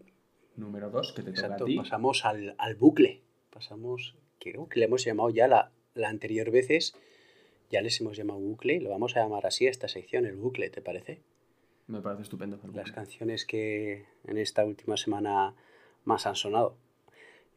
[0.56, 1.63] número 2 que te toca Exacto.
[1.65, 1.78] a ti.
[1.78, 3.22] Pasamos al, al bucle.
[3.52, 6.96] Pasamos, creo que le hemos llamado ya la, la anterior veces,
[7.73, 8.79] ya les hemos llamado bucle.
[8.79, 11.21] Lo vamos a llamar así a esta sección, el bucle, ¿te parece?
[11.88, 12.59] Me parece estupendo.
[12.71, 15.55] Las canciones que en esta última semana
[16.05, 16.77] más han sonado.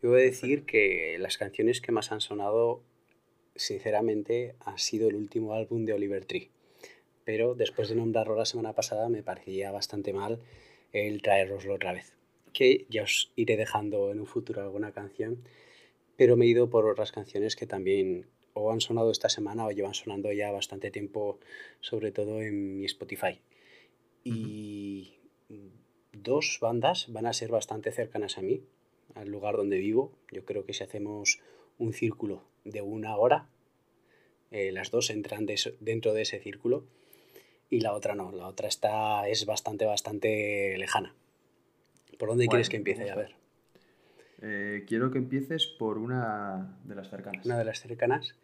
[0.03, 2.83] Yo voy a decir que las canciones que más han sonado,
[3.57, 6.51] sinceramente, ha sido el último álbum de Oliver Tree.
[7.25, 10.41] Pero después de nombrarlo la semana pasada, me parecía bastante mal
[10.93, 12.15] el traeroslo otra vez.
[12.55, 15.45] Que ya os iré dejando en un futuro alguna canción,
[16.17, 18.27] pero me he ido por otras canciones que también
[18.59, 21.39] o han sonado esta semana o llevan sonando ya bastante tiempo,
[21.81, 23.39] sobre todo en mi Spotify.
[24.25, 25.15] Y
[26.13, 28.63] dos bandas van a ser bastante cercanas a mí,
[29.15, 30.13] al lugar donde vivo.
[30.33, 31.39] Yo creo que si hacemos
[31.79, 33.49] un círculo de una hora,
[34.51, 36.85] eh, las dos entran de dentro de ese círculo.
[37.69, 41.15] y la otra no, la otra está, es bastante, bastante lejana.
[42.17, 43.11] ¿Por dónde Bueno, quieres que empiece?
[43.11, 43.35] A ver,
[44.41, 47.45] Eh, quiero que empieces por una de las cercanas.
[47.45, 48.35] una de las cercanas.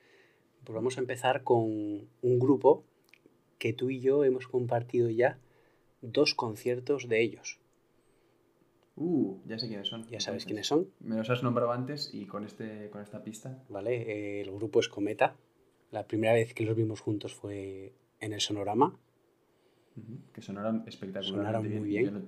[0.64, 2.84] Pues vamos a empezar con un grupo
[3.58, 5.38] que tú y yo hemos compartido ya
[6.00, 7.60] dos conciertos de ellos.
[8.96, 10.02] Uh, ya sé quiénes son.
[10.02, 10.46] Ya sabes entonces.
[10.46, 13.62] quiénes son, Me los has nombrado antes y con, este, con esta pista.
[13.68, 14.02] ¿vale?
[14.02, 15.36] Eh, el grupo es Cometa.
[15.90, 18.98] La primera vez que los vimos juntos fue en el Sonorama.
[20.32, 22.04] Que sonaron espectacularmente Sonaron muy bien.
[22.04, 22.22] Yo no,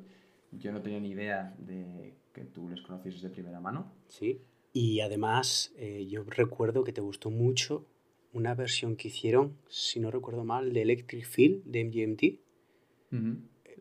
[0.52, 3.92] yo no tenía ni idea de que tú les conocieses de primera mano.
[4.08, 4.40] Sí.
[4.72, 7.86] Y además, eh, yo recuerdo que te gustó mucho
[8.34, 12.22] una versión que hicieron, si no recuerdo mal, de Electric Feel de MGMT.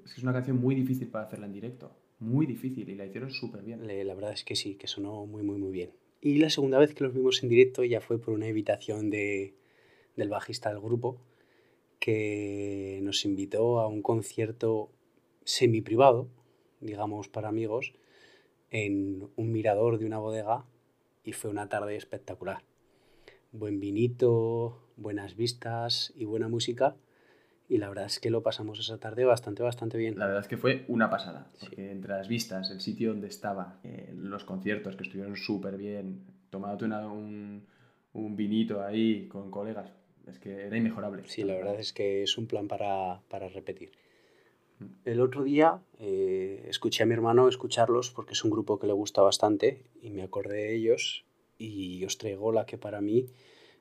[0.06, 1.92] Es una canción muy difícil para hacerla en directo.
[2.20, 3.86] Muy difícil y la hicieron súper bien.
[3.86, 5.92] La verdad es que sí, que sonó muy, muy, muy bien.
[6.22, 9.56] Y la segunda vez que los vimos en directo ya fue por una invitación de,
[10.16, 11.20] del bajista del grupo,
[12.00, 14.92] que nos invitó a un concierto
[15.44, 16.30] semi privado,
[16.80, 17.94] digamos para amigos,
[18.70, 20.66] en un mirador de una bodega
[21.24, 22.64] y fue una tarde espectacular.
[23.54, 26.96] Buen vinito, buenas vistas y buena música.
[27.70, 30.18] Y la verdad es que lo pasamos esa tarde bastante, bastante bien.
[30.18, 31.52] La verdad es que fue una pasada.
[31.60, 36.22] Porque entre las vistas, el sitio donde estaba, eh, los conciertos que estuvieron súper bien,
[36.50, 37.66] tomándote una- un,
[38.14, 39.92] un vinito ahí con colegas,
[40.28, 41.24] es que era inmejorable.
[41.28, 43.92] Sí, la verdad es que es un plan para, para repetir.
[45.06, 48.94] El otro día eh, escuché a mi hermano escucharlos porque es un grupo que le
[48.94, 51.24] gusta bastante y me acordé de ellos
[51.64, 53.26] y os traigo la que para mí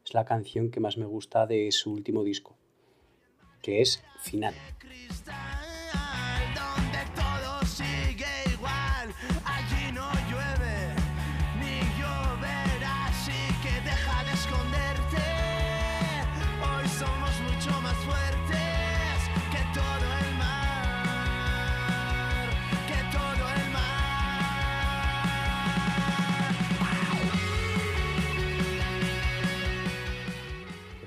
[0.04, 2.56] es la canción que más me gusta de su último disco,
[3.60, 4.54] que es Final.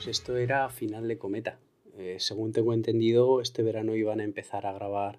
[0.05, 1.57] Pues esto era Final de Cometa.
[1.97, 5.17] Eh, según tengo entendido, este verano iban a empezar a grabar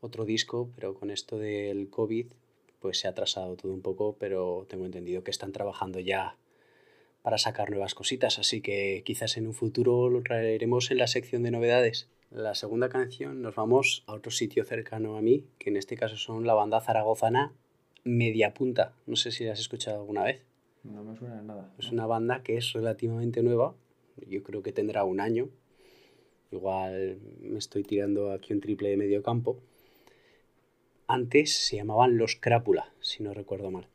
[0.00, 2.28] otro disco, pero con esto del COVID
[2.80, 6.38] pues se ha atrasado todo un poco, pero tengo entendido que están trabajando ya
[7.20, 11.42] para sacar nuevas cositas, así que quizás en un futuro lo traeremos en la sección
[11.42, 12.08] de novedades.
[12.30, 16.16] La segunda canción nos vamos a otro sitio cercano a mí, que en este caso
[16.16, 17.52] son la banda zaragozana
[18.04, 18.94] Media Punta.
[19.04, 20.46] No sé si la has escuchado alguna vez.
[20.82, 21.70] No me suena nada.
[21.78, 23.76] Es una banda que es relativamente nueva,
[24.28, 25.48] yo creo que tendrá un año.
[26.50, 29.58] Igual me estoy tirando aquí un triple de medio campo.
[31.06, 33.86] Antes se llamaban Los Crápula, si no recuerdo mal.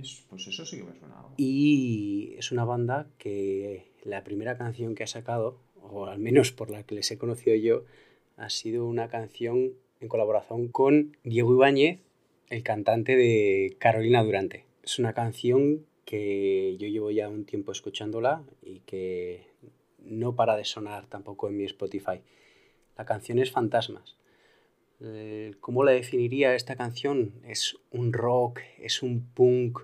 [0.00, 1.16] Es- pues eso sí que me suena.
[1.36, 6.70] Y es una banda que la primera canción que ha sacado, o al menos por
[6.70, 7.84] la que les he conocido yo,
[8.36, 12.00] ha sido una canción en colaboración con Diego Ibáñez,
[12.48, 14.64] el cantante de Carolina Durante.
[14.82, 19.46] Es una canción que yo llevo ya un tiempo escuchándola y que
[19.98, 22.20] no para de sonar tampoco en mi Spotify.
[22.98, 24.16] La canción es Fantasmas.
[25.00, 27.34] Eh, ¿Cómo la definiría esta canción?
[27.46, 29.82] Es un rock, es un punk,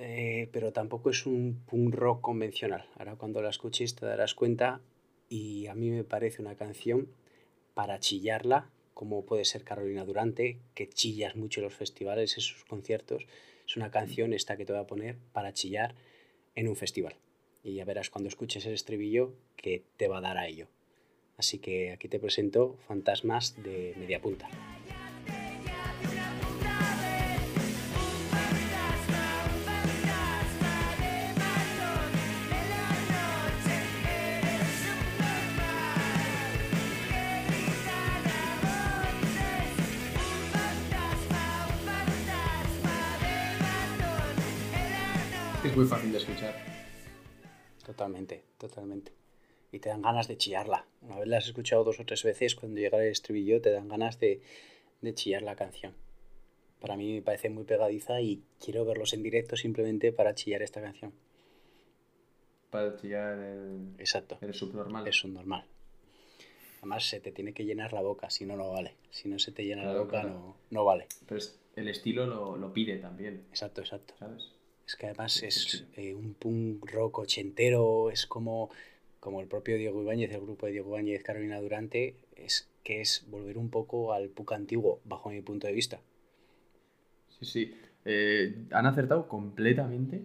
[0.00, 2.88] eh, pero tampoco es un punk rock convencional.
[2.98, 4.80] Ahora cuando la escuches te darás cuenta
[5.28, 7.06] y a mí me parece una canción
[7.74, 12.64] para chillarla, como puede ser Carolina Durante, que chillas mucho en los festivales, en sus
[12.64, 13.28] conciertos.
[13.70, 15.94] Es una canción esta que te voy a poner para chillar
[16.56, 17.14] en un festival.
[17.62, 20.66] Y ya verás cuando escuches el estribillo que te va a dar a ello.
[21.36, 24.48] Así que aquí te presento Fantasmas de Media Punta.
[45.70, 46.52] Es muy fácil de escuchar.
[47.86, 49.12] Totalmente, totalmente.
[49.70, 50.84] Y te dan ganas de chillarla.
[51.00, 53.86] Una vez la has escuchado dos o tres veces, cuando llega el estribillo te dan
[53.86, 54.42] ganas de,
[55.00, 55.94] de chillar la canción.
[56.80, 60.82] Para mí me parece muy pegadiza y quiero verlos en directo simplemente para chillar esta
[60.82, 61.12] canción.
[62.70, 64.38] Para chillar el, Exacto.
[64.40, 65.06] el subnormal.
[65.06, 65.64] Es un normal.
[66.78, 68.96] Además se te tiene que llenar la boca, si no, no vale.
[69.10, 70.30] Si no se te llena la boca, claro.
[70.30, 71.06] no, no vale.
[71.28, 71.40] Pero
[71.76, 74.14] el estilo lo, lo pide también, Exacto, exacto.
[74.18, 74.50] ¿sabes?
[74.90, 78.70] Es que además es eh, un punk rock ochentero, es como,
[79.20, 83.24] como el propio Diego Ibáñez, el grupo de Diego Ibáñez, Carolina Durante, es que es
[83.30, 86.00] volver un poco al punk antiguo, bajo mi punto de vista.
[87.38, 87.74] Sí, sí.
[88.04, 90.22] Eh, han acertado completamente.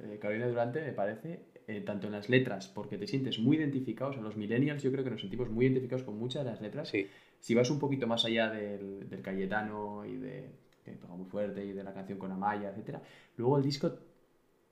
[0.00, 4.18] Eh, Carolina Durante me parece eh, tanto en las letras, porque te sientes muy identificados,
[4.18, 6.90] a los millennials yo creo que nos sentimos muy identificados con muchas de las letras.
[6.90, 7.06] Sí,
[7.40, 11.64] Si vas un poquito más allá del, del Cayetano y de que toca muy fuerte
[11.64, 13.02] y de la canción con Amaya, etcétera,
[13.36, 13.92] luego el disco,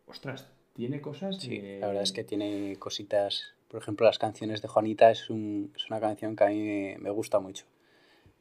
[0.07, 1.59] ostras, tiene cosas sí.
[1.59, 3.55] de- La verdad es que tiene cositas.
[3.69, 7.11] Por ejemplo, las canciones de Juanita es, un- es una canción que a mí me,
[7.11, 7.65] gusta mucho.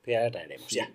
[0.04, 0.90] Pero ya la traeremos, ya.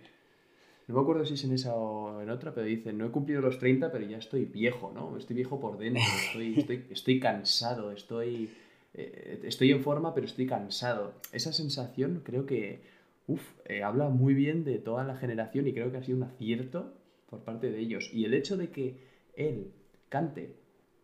[0.87, 3.41] No me acuerdo si es en esa o en otra, pero dice, no he cumplido
[3.43, 5.17] los 30, pero ya estoy viejo, ¿no?
[5.19, 8.51] Estoy viejo por dentro, estoy, estoy, estoy cansado, estoy,
[8.95, 11.15] eh, estoy en forma, pero estoy cansado.
[11.33, 12.81] Esa sensación creo que,
[13.29, 16.25] uf, eh, habla muy bien de toda la generación y creo que ha sido un
[16.25, 16.95] acierto
[17.31, 18.11] por parte de ellos.
[18.13, 18.97] Y el hecho de que
[19.35, 19.73] él
[20.09, 20.57] cante,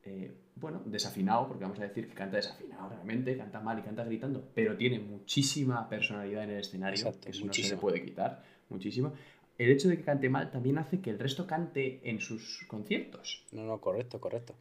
[0.04, 4.04] eh, bueno, desafinado, porque vamos a decir que canta desafinado realmente, canta mal y canta
[4.04, 7.74] gritando, pero tiene muchísima personalidad en el escenario, Exacto, que eso no se muchísima.
[7.76, 9.12] le puede quitar, muchísimo.
[9.58, 13.44] El hecho de que cante mal también hace que el resto cante en sus conciertos
[13.52, 14.54] No, no, correcto, correcto.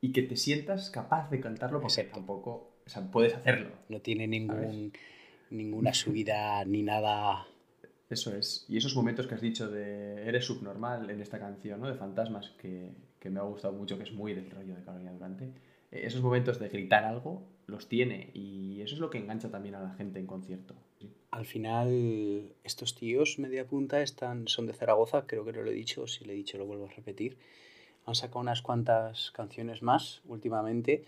[0.00, 2.16] y que te sientas capaz de cantarlo porque Exacto.
[2.18, 3.70] tampoco, o sea, puedes hacerlo.
[3.88, 4.92] No tiene ningún,
[5.50, 7.46] ninguna subida ni nada.
[8.10, 8.66] Eso es.
[8.68, 11.88] Y esos momentos que has dicho de eres subnormal en esta canción, ¿no?
[11.88, 15.12] De fantasmas, que, que me ha gustado mucho, que es muy del rollo de Carolina
[15.12, 15.44] Durante.
[15.90, 19.74] eh, Esos momentos de gritar algo los tiene y eso es lo que engancha también
[19.74, 20.74] a la gente en concierto.
[21.00, 21.10] Sí.
[21.30, 25.74] Al final, estos tíos media punta están, son de Zaragoza, creo que no lo he
[25.74, 27.38] dicho, si lo he dicho lo vuelvo a repetir.
[28.06, 31.04] Han sacado unas cuantas canciones más últimamente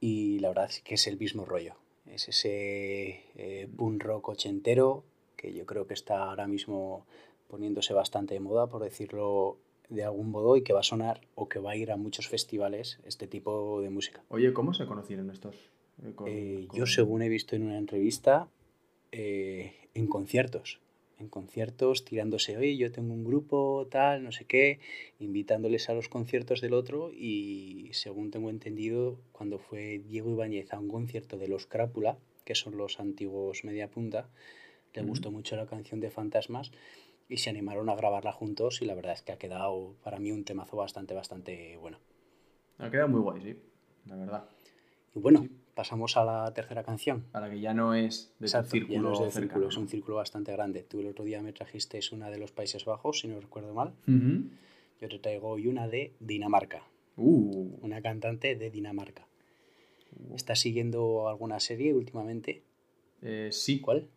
[0.00, 1.74] y la verdad es que es el mismo rollo.
[2.12, 5.04] Es ese eh, punk rock ochentero
[5.36, 7.04] que yo creo que está ahora mismo
[7.48, 11.48] poniéndose bastante de moda, por decirlo de algún modo, y que va a sonar o
[11.48, 14.22] que va a ir a muchos festivales este tipo de música.
[14.28, 15.54] Oye, ¿cómo se conocieron estos?
[16.02, 18.48] eh, con- Eh, con- Yo, según he visto en una entrevista,
[19.12, 20.80] eh, en conciertos,
[21.18, 24.80] en conciertos tirándose, oye, yo tengo un grupo, tal, no sé qué,
[25.18, 30.78] invitándoles a los conciertos del otro y según tengo entendido, cuando fue Diego Ibáñez a
[30.78, 34.28] un concierto de los Crápula, que son los antiguos media punta,
[34.94, 36.70] le gustó mucho la canción de Fantasmas
[37.28, 40.32] y se animaron a grabarla juntos y la verdad es que ha quedado para mí
[40.32, 41.98] un temazo bastante, bastante bueno.
[42.78, 43.58] Ha quedado muy guay, sí,
[44.06, 44.48] la verdad.
[45.14, 45.50] Y bueno, Sí.
[45.76, 47.26] Pasamos a la tercera canción.
[47.34, 49.76] A la que ya no es de Exacto, ya círculo no es cercano, círculo, es
[49.76, 50.82] un círculo bastante grande.
[50.82, 53.92] Tú el otro día me trajiste una de los Países Bajos, si no recuerdo mal.
[55.00, 56.82] Yo te traigo hoy una de Dinamarca,
[57.18, 59.26] Uh, una cantante de Dinamarca.
[60.34, 62.62] ¿Estás siguiendo alguna serie últimamente?
[63.22, 64.08] eh, sí, ¿Cuál?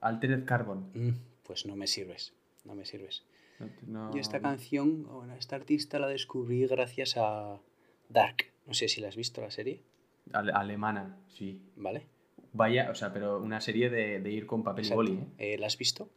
[0.00, 0.90] Altered Carbon.
[0.94, 1.10] Mm,
[1.44, 2.32] pues no me sirves,
[2.64, 3.22] no me sirves.
[3.58, 7.58] No, no- Yo esta canción, bueno, esta artista la descubrí gracias a
[8.08, 8.46] Dark.
[8.66, 9.80] No sé si la has visto la serie,
[10.32, 11.60] Ale- alemana, sí.
[11.76, 12.06] ¿vale?
[12.52, 15.02] Vaya, o sea, pero una serie de, de ir con papel Exacto.
[15.02, 15.54] y boli, ¿eh?
[15.54, 16.08] Eh, ¿La has visto?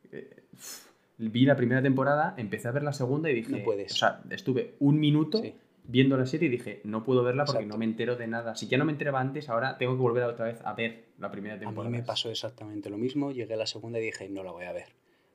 [1.17, 3.51] Vi la primera temporada, empecé a ver la segunda y dije...
[3.51, 3.91] No puedes.
[3.91, 5.55] O sea, estuve un minuto Sí.
[5.83, 7.73] viendo la serie y dije, no puedo verla porque Exacto.
[7.75, 8.55] no me entero de nada.
[8.55, 11.05] Si ya no me enteraba antes, ahora tengo que volver a otra vez a ver
[11.17, 11.89] la primera A temporada.
[11.89, 13.31] mí me pasó exactamente lo mismo.
[13.31, 14.89] Llegué a la segunda y dije, no la voy a ver,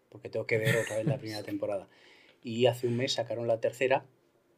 [0.09, 1.89] porque tengo que ver otra vez la primera temporada.
[2.45, 4.05] Y hace un mes sacaron la tercera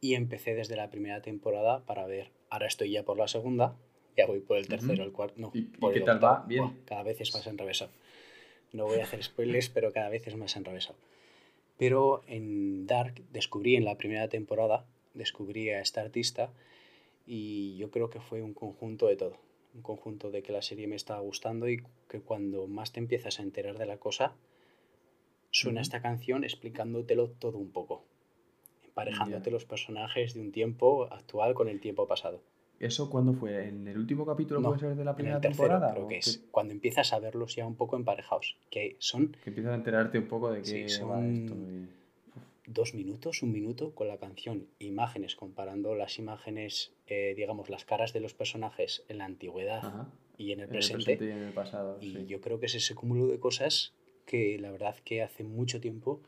[0.01, 2.31] y empecé desde la primera temporada para ver.
[2.51, 3.75] Ahora estoy ya por la segunda,
[4.17, 5.35] ya voy por el tercero, el cuarto.
[5.37, 6.33] No, ¿Y- y por qué el tal octavo.
[6.41, 6.45] va?
[6.47, 6.81] Bien.
[6.85, 7.91] Cada vez es más enrevesado.
[8.73, 10.95] No voy a hacer spoilers, pero cada vez es más enrevesado.
[11.77, 16.51] Pero en Dark descubrí en la primera temporada, descubrí a esta artista
[17.27, 19.37] y yo creo que fue un conjunto de todo.
[19.73, 23.39] Un conjunto de que la serie me estaba gustando y que cuando más te empiezas
[23.39, 24.33] a enterar de la cosa,
[25.51, 28.03] suena esta canción explicándotelo todo un poco.
[28.85, 32.41] Emparejándote los personajes de un tiempo actual con el tiempo pasado.
[32.79, 33.67] ¿Eso cuándo fue?
[33.69, 35.93] ¿En el último capítulo No, puede ser de la En primera el tercero temporada?
[35.93, 39.49] creo ¿O que es cuando empiezas a verlos ya un poco emparejados, que son Que
[39.51, 41.55] empiezas a enterarte un poco de Sí, va son- esto.
[42.67, 48.11] dos minutos, un minuto con la canción, imágenes, comparando las imágenes, eh, digamos, las caras
[48.11, 50.09] de los personajes en la antigüedad Ajá.
[50.37, 51.03] y en el En el presente.
[51.17, 51.97] presente y en el pasado.
[52.01, 52.25] Y sí.
[52.25, 53.93] yo creo que es ese cúmulo de cosas
[54.25, 56.21] que la verdad que hace mucho tiempo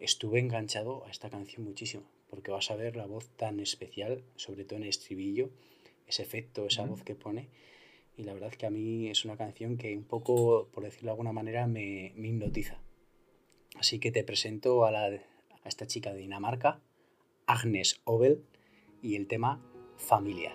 [0.00, 4.64] estuve enganchado a esta canción muchísimo, porque vas a ver la voz tan especial, sobre
[4.64, 5.50] todo en el estribillo,
[6.06, 6.92] ese efecto, esa Ujú.
[6.92, 7.48] voz que pone.
[8.16, 11.12] Y la verdad que a mí es una canción que un poco, por decirlo de
[11.12, 12.78] alguna manera, me, me hipnotiza.
[13.78, 16.80] Así que te presento a, la, a esta chica de Dinamarca,
[17.46, 18.42] Agnes Obel,
[19.02, 19.60] y el tema
[19.96, 20.54] Familiar.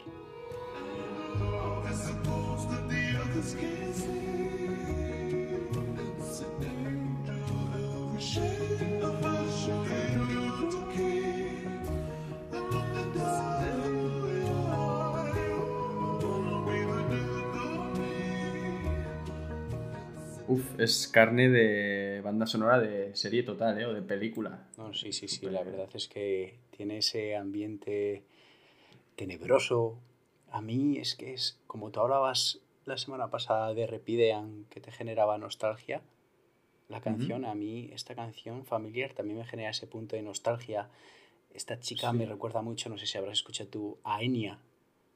[20.83, 23.85] Es carne de banda sonora de serie total, ¿eh?
[23.85, 24.67] O de película.
[24.77, 28.23] No, sí, sí, sí, la verdad es que tiene ese ambiente
[29.15, 29.99] tenebroso,
[30.53, 34.91] A mí es que es, como tú hablabas la semana pasada de Repidean, que te
[34.91, 36.01] generaba nostalgia,
[36.89, 40.89] la canción, a mí esta canción familiar también me genera ese punto de nostalgia.
[41.53, 42.17] Esta chica Sí.
[42.17, 44.59] me recuerda mucho, no sé si habrás escuchado tú, a Enya.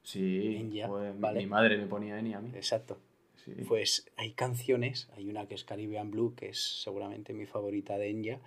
[0.03, 1.39] Sí, Enya, joder, mi- vale.
[1.41, 2.51] mi madre me ponía Eni a mí.
[2.55, 2.97] Exacto.
[3.45, 3.51] Sí.
[3.67, 8.09] Pues hay canciones, hay una que es Caribbean Blue, que es seguramente mi favorita de
[8.09, 8.39] Enya,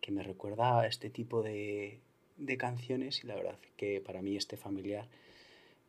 [0.00, 2.00] que me recuerda a este tipo de,
[2.36, 5.08] de canciones y la verdad que para mí este familiar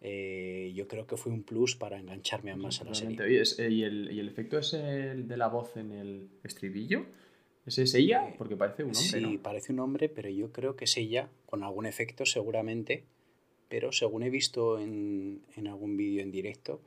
[0.01, 3.21] eh, yo creo que fue un plus para engancharme más a la serie.
[3.21, 6.29] Oye, es- eh, ¿y, el, ¿Y el efecto es el de la voz en el
[6.43, 7.05] estribillo?
[7.65, 8.27] ¿Ese es ella?
[8.29, 9.41] Eh, Porque parece un hombre, Sí, ¿no?
[9.43, 13.03] parece un hombre, pero yo creo que es ella, con algún efecto seguramente,
[13.69, 16.81] pero según he visto en, en algún vídeo en directo,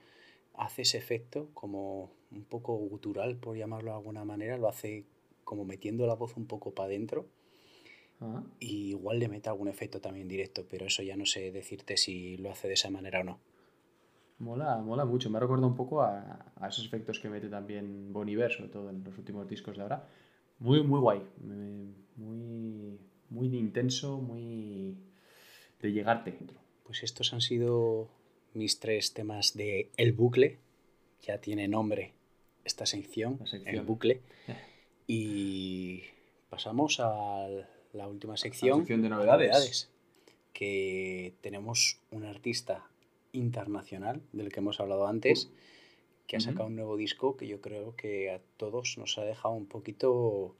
[0.54, 5.04] hace ese efecto como un poco gutural, por llamarlo de alguna manera, lo hace
[5.44, 7.26] como metiendo la voz un poco para adentro
[8.20, 11.96] Ah, y igual le mete algún efecto también directo, pero eso ya no sé decirte
[11.96, 13.38] si lo hace de esa manera o no.
[14.38, 15.30] mola, mola mucho.
[15.30, 18.90] Me recuerda un poco a, a esos efectos que mete también Bon Iver, sobre todo
[18.90, 20.08] en los últimos discos de ahora.
[20.58, 21.22] Muy, muy guay.
[22.16, 22.98] Muy,
[23.30, 24.96] muy intenso, muy
[25.80, 26.58] de llegarte dentro.
[26.84, 28.08] Pues estos han sido
[28.54, 30.58] mis tres temas de El Bucle.
[31.22, 32.12] Ya tiene nombre
[32.64, 33.40] esta sección.
[33.66, 34.20] El Bucle.
[35.06, 36.02] Y
[36.48, 37.46] pasamos a
[37.92, 38.78] la última sección.
[38.78, 39.90] sección de novedades.
[40.54, 42.88] Que tenemos un artista
[43.32, 45.50] internacional del que hemos hablado antes,
[46.26, 49.54] que ha sacado un nuevo disco que yo creo que a todos nos ha dejado
[49.54, 50.56] un poquito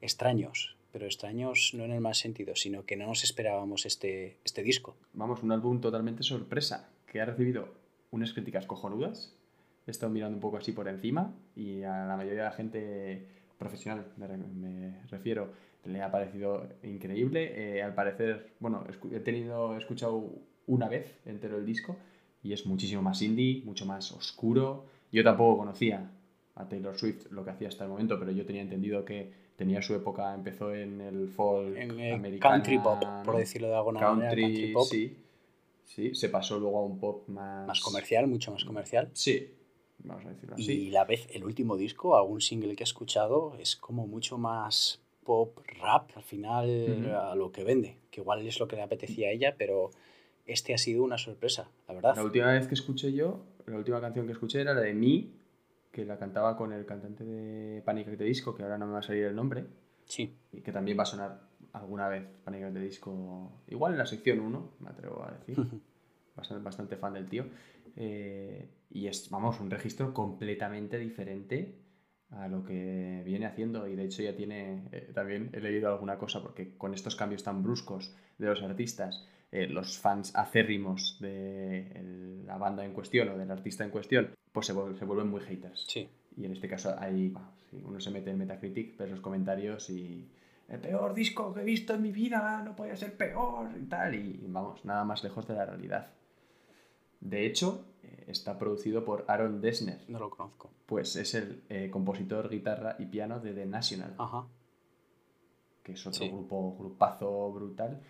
[0.00, 0.76] extraños.
[0.92, 4.96] Pero extraños no en el mal sentido, sino que no nos esperábamos este, este disco.
[5.14, 7.68] Vamos, un álbum totalmente sorpresa, que ha recibido
[8.10, 9.36] unas críticas cojonudas.
[9.86, 13.26] He estado mirando un poco así por encima y a la mayoría de la gente
[13.58, 15.50] profesional, me, re- me refiero,
[15.84, 17.52] le ha parecido increíble.
[17.78, 20.24] Eh, al parecer, bueno, he tenido, he escuchado
[20.66, 21.96] una vez entero el disco
[22.42, 24.86] y es muchísimo más indie, mucho más oscuro.
[25.12, 26.10] Yo tampoco conocía
[26.54, 29.82] a Taylor Swift lo que hacía hasta el momento, pero yo tenía entendido que tenía
[29.82, 34.00] su época, empezó en el folk en el americana, country pop, por decirlo de alguna
[34.00, 35.16] country, manera, country pop, sí.
[35.84, 37.66] Sí, se pasó luego a un pop más...
[37.66, 39.10] más comercial, mucho más comercial.
[39.12, 39.54] Sí,
[39.98, 40.72] vamos a decirlo así.
[40.72, 45.02] Y la vez, el último disco, algún single que he escuchado, es como mucho más
[45.24, 49.28] pop, rap, al final, a lo que vende, que igual es lo que le apetecía
[49.28, 49.90] a ella, pero
[50.46, 52.16] este ha sido una sorpresa, la verdad.
[52.16, 55.28] La última vez que escuché yo, la última canción que escuché era la de Me,
[55.92, 58.08] que la cantaba con el cantante de Panic!
[58.08, 59.66] at the Disco, que ahora no me va a salir el nombre,
[60.04, 61.40] Sí, y que también va a sonar
[61.72, 62.64] alguna vez Panic!
[62.64, 65.56] at the Disco, igual en la sección 1, me atrevo a decir.
[66.36, 67.46] bastante, bastante fan del tío.
[67.96, 71.74] Eh, y es, vamos, un registro completamente diferente
[72.30, 73.86] a lo que viene haciendo.
[73.86, 77.42] Y de hecho ya tiene, eh, también he leído alguna cosa, porque con estos cambios
[77.42, 83.38] tan bruscos de los artistas, eh, los fans acérrimos de la banda en cuestión o
[83.38, 85.84] del artista en cuestión, pues se, se vuelven muy haters.
[85.88, 86.08] sí.
[86.34, 89.90] Y en este caso hay, bueno, sí, uno se mete en Metacritic, ves los comentarios
[89.90, 90.30] y
[90.72, 94.14] el peor disco que he visto en mi vida, no podía ser peor y tal.
[94.14, 96.10] Y vamos, nada más lejos de la realidad.
[97.20, 100.70] De hecho, eh, está producido por Aaron Dessner, No lo conozco.
[100.86, 104.46] pues es el eh, compositor, guitarra y piano de The National, Ajá.
[105.82, 106.28] que es otro sí.
[106.28, 108.00] grupo, grupazo brutal.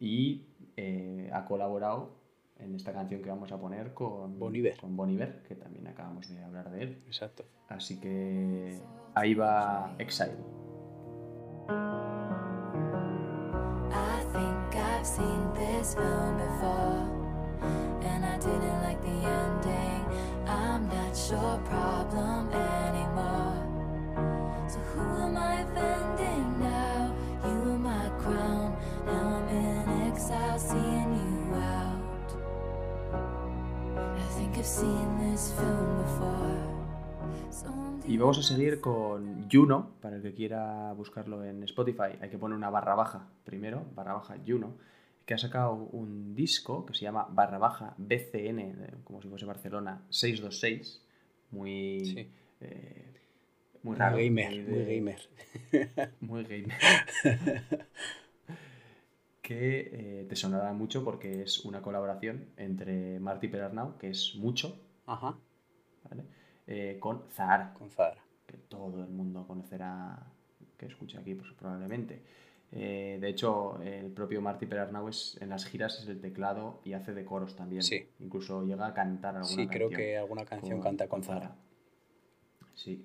[0.00, 0.46] Y
[0.76, 2.16] eh, ha colaborado
[2.58, 4.76] en esta canción que vamos a poner con Bon Iver.
[4.78, 7.02] con Bon Iver, que también acabamos de hablar de él.
[7.06, 7.44] Exacto.
[7.68, 8.80] Así que
[9.14, 10.36] ahí va Exile.
[15.94, 17.08] Before,
[18.02, 20.04] and I didn't like the ending.
[20.46, 23.62] I'm not your problem anymore.
[24.68, 27.14] So who am I offending now?
[27.44, 28.76] You my crown.
[29.06, 32.30] Now I'm in exile, seeing you out.
[34.16, 36.78] I think I've seen this film before.
[38.06, 42.16] Y vamos a seguir con Juno, para el que quiera buscarlo en Spotify.
[42.22, 44.72] Hay que poner una barra baja primero, barra baja Juno,
[45.28, 50.00] que ha sacado un disco que se llama barra baja BCN, como si fuese Barcelona
[50.08, 51.02] 626,
[51.50, 52.30] muy, Sí.
[52.62, 53.04] eh,
[53.82, 54.16] muy Muy raro.
[54.16, 55.20] gamer, muy muy de- gamer.
[56.20, 56.78] Muy gamer.
[59.42, 64.80] que eh, te sonará mucho porque es una colaboración entre Marty Perarnau, que es mucho,
[65.06, 65.36] Ajá.
[66.08, 66.24] ¿vale?
[66.66, 68.22] Eh, con Zahara Con Zara.
[68.46, 70.22] que todo el mundo conocerá,
[70.78, 72.22] que escuche aquí pues, probablemente.
[72.70, 76.92] Eh, de hecho, el propio Marty Perarnau es, en las giras es el teclado y
[76.92, 77.82] hace de coros también.
[77.82, 78.06] Sí.
[78.20, 81.56] Incluso llega a cantar alguna Sí, creo canción que alguna canción canta con Zara.
[82.74, 83.04] Sí.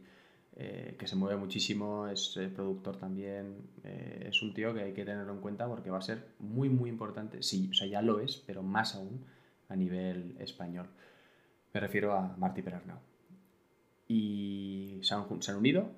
[0.55, 3.55] Eh, que se mueve muchísimo, es eh, productor también.
[3.84, 6.70] eh, es un tío que hay que tenerlo en cuenta porque va a ser muy,
[6.70, 7.41] muy importante.
[7.41, 9.26] Sí, o sea, ya lo es, pero más aún
[9.70, 10.88] a nivel español.
[11.74, 12.99] Me refiero a Martí Perarnau.
[14.07, 15.89] Y se han, se han unido,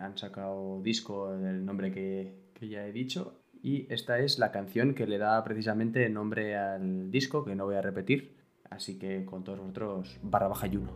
[0.00, 2.34] han sacado disco del nombre que,
[2.68, 3.40] ya he dicho.
[3.62, 7.76] Y esta es la canción que le da precisamente nombre al disco, que no voy
[7.76, 8.36] a repetir.
[8.70, 10.92] Así que con todos vosotros, barra baja y uno.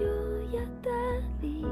[0.00, 1.66] Yo ya te dije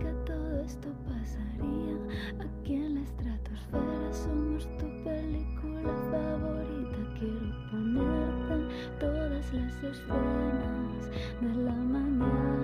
[0.00, 1.96] que todo esto pasaría.
[2.38, 6.98] Aquí en la estratosfera somos tu película favorita.
[7.18, 10.06] Quiero ponerte en todas las escenas
[11.40, 12.57] de la mañana.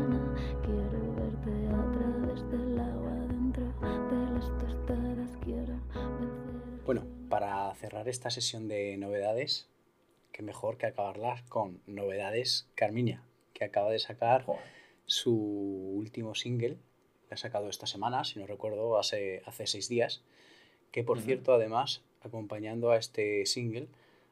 [7.34, 9.66] Para cerrar esta sesión de novedades,
[10.30, 13.24] qué mejor que acabarlas con novedades Carmiña,
[13.54, 14.46] que acaba de sacar
[15.06, 16.76] su último single.
[17.28, 20.22] Lo ha sacado esta semana, si no recuerdo, hace, hace seis días.
[20.92, 23.88] Que por cierto, además, acompañando a este single,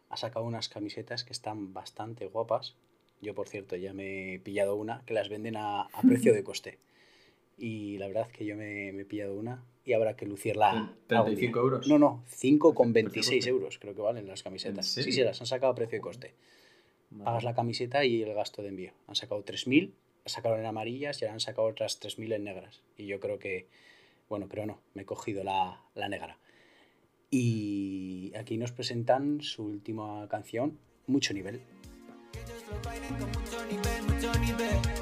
[0.08, 2.76] ha sacado unas camisetas que están bastante guapas.
[3.20, 6.44] Yo, por cierto, ya me he pillado una que las venden a, a precio de
[6.44, 6.78] coste.
[7.58, 10.72] Y la verdad que yo me, me he pillado una y habrá que lucirla.
[11.08, 11.62] Tre- algún 35 día.
[11.62, 11.88] euros.
[11.88, 13.50] No, no, 5,26 Precio de coste.
[13.50, 14.86] euros creo que valen las camisetas.
[14.86, 16.34] Sí, sí, las han sacado a precio de coste.
[17.24, 18.92] Pagas la camiseta y el gasto de envío.
[19.06, 19.92] Han sacado 3.000,
[20.24, 22.82] las sacaron en amarillas y ahora han sacado otras 3.000 en negras.
[22.96, 23.66] Y yo creo que,
[24.28, 26.38] bueno, pero no, me he cogido la, la negra.
[27.30, 31.56] Y aquí nos presentan su última canción, Mucho Nivel.
[32.34, 35.01] Ellos lo bailen con mucho nivel, mucho nivel.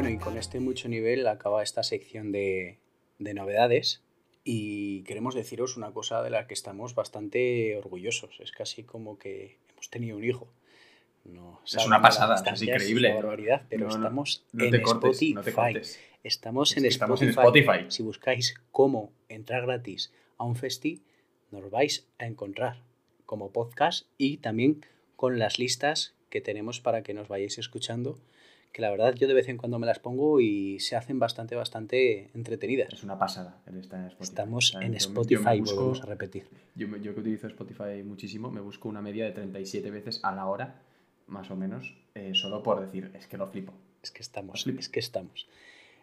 [0.00, 2.78] Bueno, y con este mucho nivel acaba esta sección de,
[3.18, 4.02] de novedades.
[4.44, 8.40] Y queremos deciros una cosa de la que estamos bastante orgullosos.
[8.40, 10.48] Es casi como que hemos tenido un hijo.
[11.26, 13.08] No, Es una pasada, es increíble.
[13.10, 15.98] una barbaridad, pero No, no, estamos No en cortes, Spotify.
[16.24, 17.24] Estamos, Es en, Spotify.
[17.24, 17.84] en Spotify.
[17.88, 21.02] Si buscáis cómo entrar gratis a un festi,
[21.50, 22.80] nos vais a encontrar
[23.26, 24.82] como podcast y también
[25.16, 28.18] con las listas que tenemos para que nos vayáis escuchando.
[28.72, 31.56] Que la verdad yo de vez en cuando me las pongo y se hacen bastante,
[31.56, 32.92] bastante entretenidas.
[32.92, 34.22] Es una pasada el estar en Spotify.
[34.30, 36.46] Estamos en Spotify, busco- volvemos a repetir.
[36.76, 40.46] Yo, yo que utilizo Spotify muchísimo, me busco una media de 37 veces a la
[40.46, 40.82] hora,
[41.26, 43.72] más o menos, eh, solo por decir, es que lo flipo.
[44.02, 45.48] Es que estamos, es que estamos.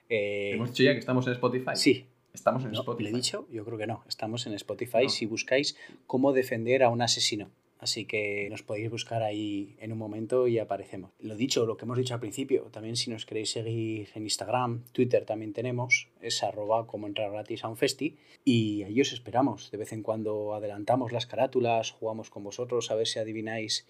[0.09, 1.72] Eh, ¿Hemos dicho ya que estamos en Spotify?
[1.76, 3.03] sí, Estamos en no, Spotify.
[3.05, 3.47] ¿le he dicho?
[3.51, 4.03] Yo creo que no.
[4.07, 5.09] Estamos en Spotify No.
[5.09, 7.49] si buscáis cómo defender a un asesino.
[7.80, 11.12] Así que nos podéis buscar ahí en un momento y aparecemos.
[11.20, 14.84] Lo dicho, lo que hemos dicho al principio, también si nos queréis seguir en Instagram,
[14.92, 18.18] Twitter también tenemos, es arroba como entrar gratis a un festi.
[18.44, 19.70] Y ahí os esperamos.
[19.72, 23.86] De vez en cuando adelantamos las carátulas, jugamos con vosotros a ver si adivináis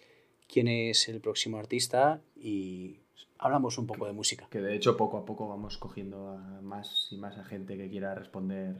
[0.47, 2.97] quién es el próximo artista y
[3.37, 4.47] hablamos un poco de música.
[4.49, 7.89] Que de hecho poco a poco vamos cogiendo a más y más a gente que
[7.89, 8.75] quiera responder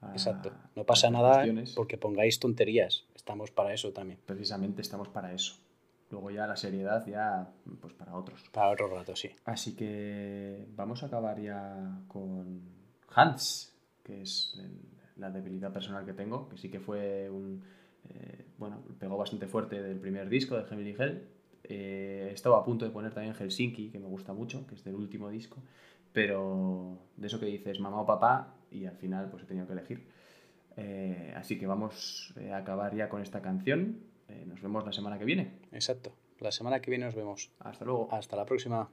[0.00, 0.52] a Exacto.
[0.74, 1.44] No pasa nada
[1.74, 3.04] porque pongáis tonterías.
[3.22, 4.18] Estamos para eso también.
[4.26, 5.54] Precisamente estamos para eso.
[6.10, 7.48] Luego ya la seriedad ya
[7.80, 8.42] pues para otros.
[8.52, 9.30] Para otro rato, sí.
[9.44, 12.60] Así que vamos a acabar ya con
[13.14, 14.80] Hans, que es el-
[15.20, 17.62] la debilidad personal que tengo, que sí que fue un...
[18.08, 21.28] eh, bueno, pegó bastante fuerte del primer disco de Gemini Hell.
[21.62, 24.82] Eh, he estado a punto de poner también Helsinki, que me gusta mucho, que es
[24.82, 25.58] del último disco,
[26.12, 29.74] pero de eso que dices mamá o papá, y al final pues he tenido que
[29.74, 30.08] elegir.
[30.76, 34.00] Eh, así que vamos eh, a acabar ya con esta canción.
[34.28, 35.52] Eh, nos vemos la semana que viene.
[35.72, 36.14] Exacto.
[36.40, 37.50] La semana que viene nos vemos.
[37.60, 38.08] Hasta luego.
[38.10, 38.88] Hasta la próxima.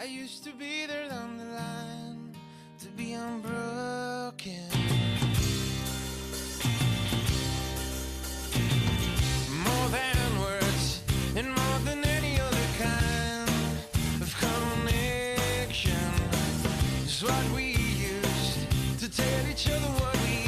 [0.00, 2.32] I used to be there down the line
[2.78, 4.79] to be unbroken.
[17.22, 20.39] What we used to tell each other what we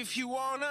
[0.00, 0.67] if you wanna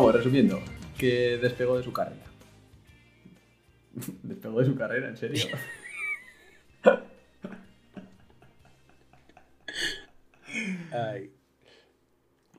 [0.00, 0.58] Vamos, resumiendo,
[0.96, 2.24] que despegó de su carrera.
[4.22, 5.44] despegó de su carrera, en serio.
[10.90, 11.30] Ay.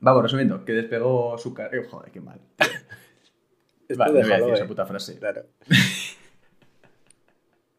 [0.00, 1.88] Vamos, resumiendo, que despegó su carrera.
[1.90, 2.40] Joder, qué mal.
[3.96, 4.68] Vale, no voy a decir esa eh.
[4.68, 5.18] puta frase.
[5.18, 5.42] Claro.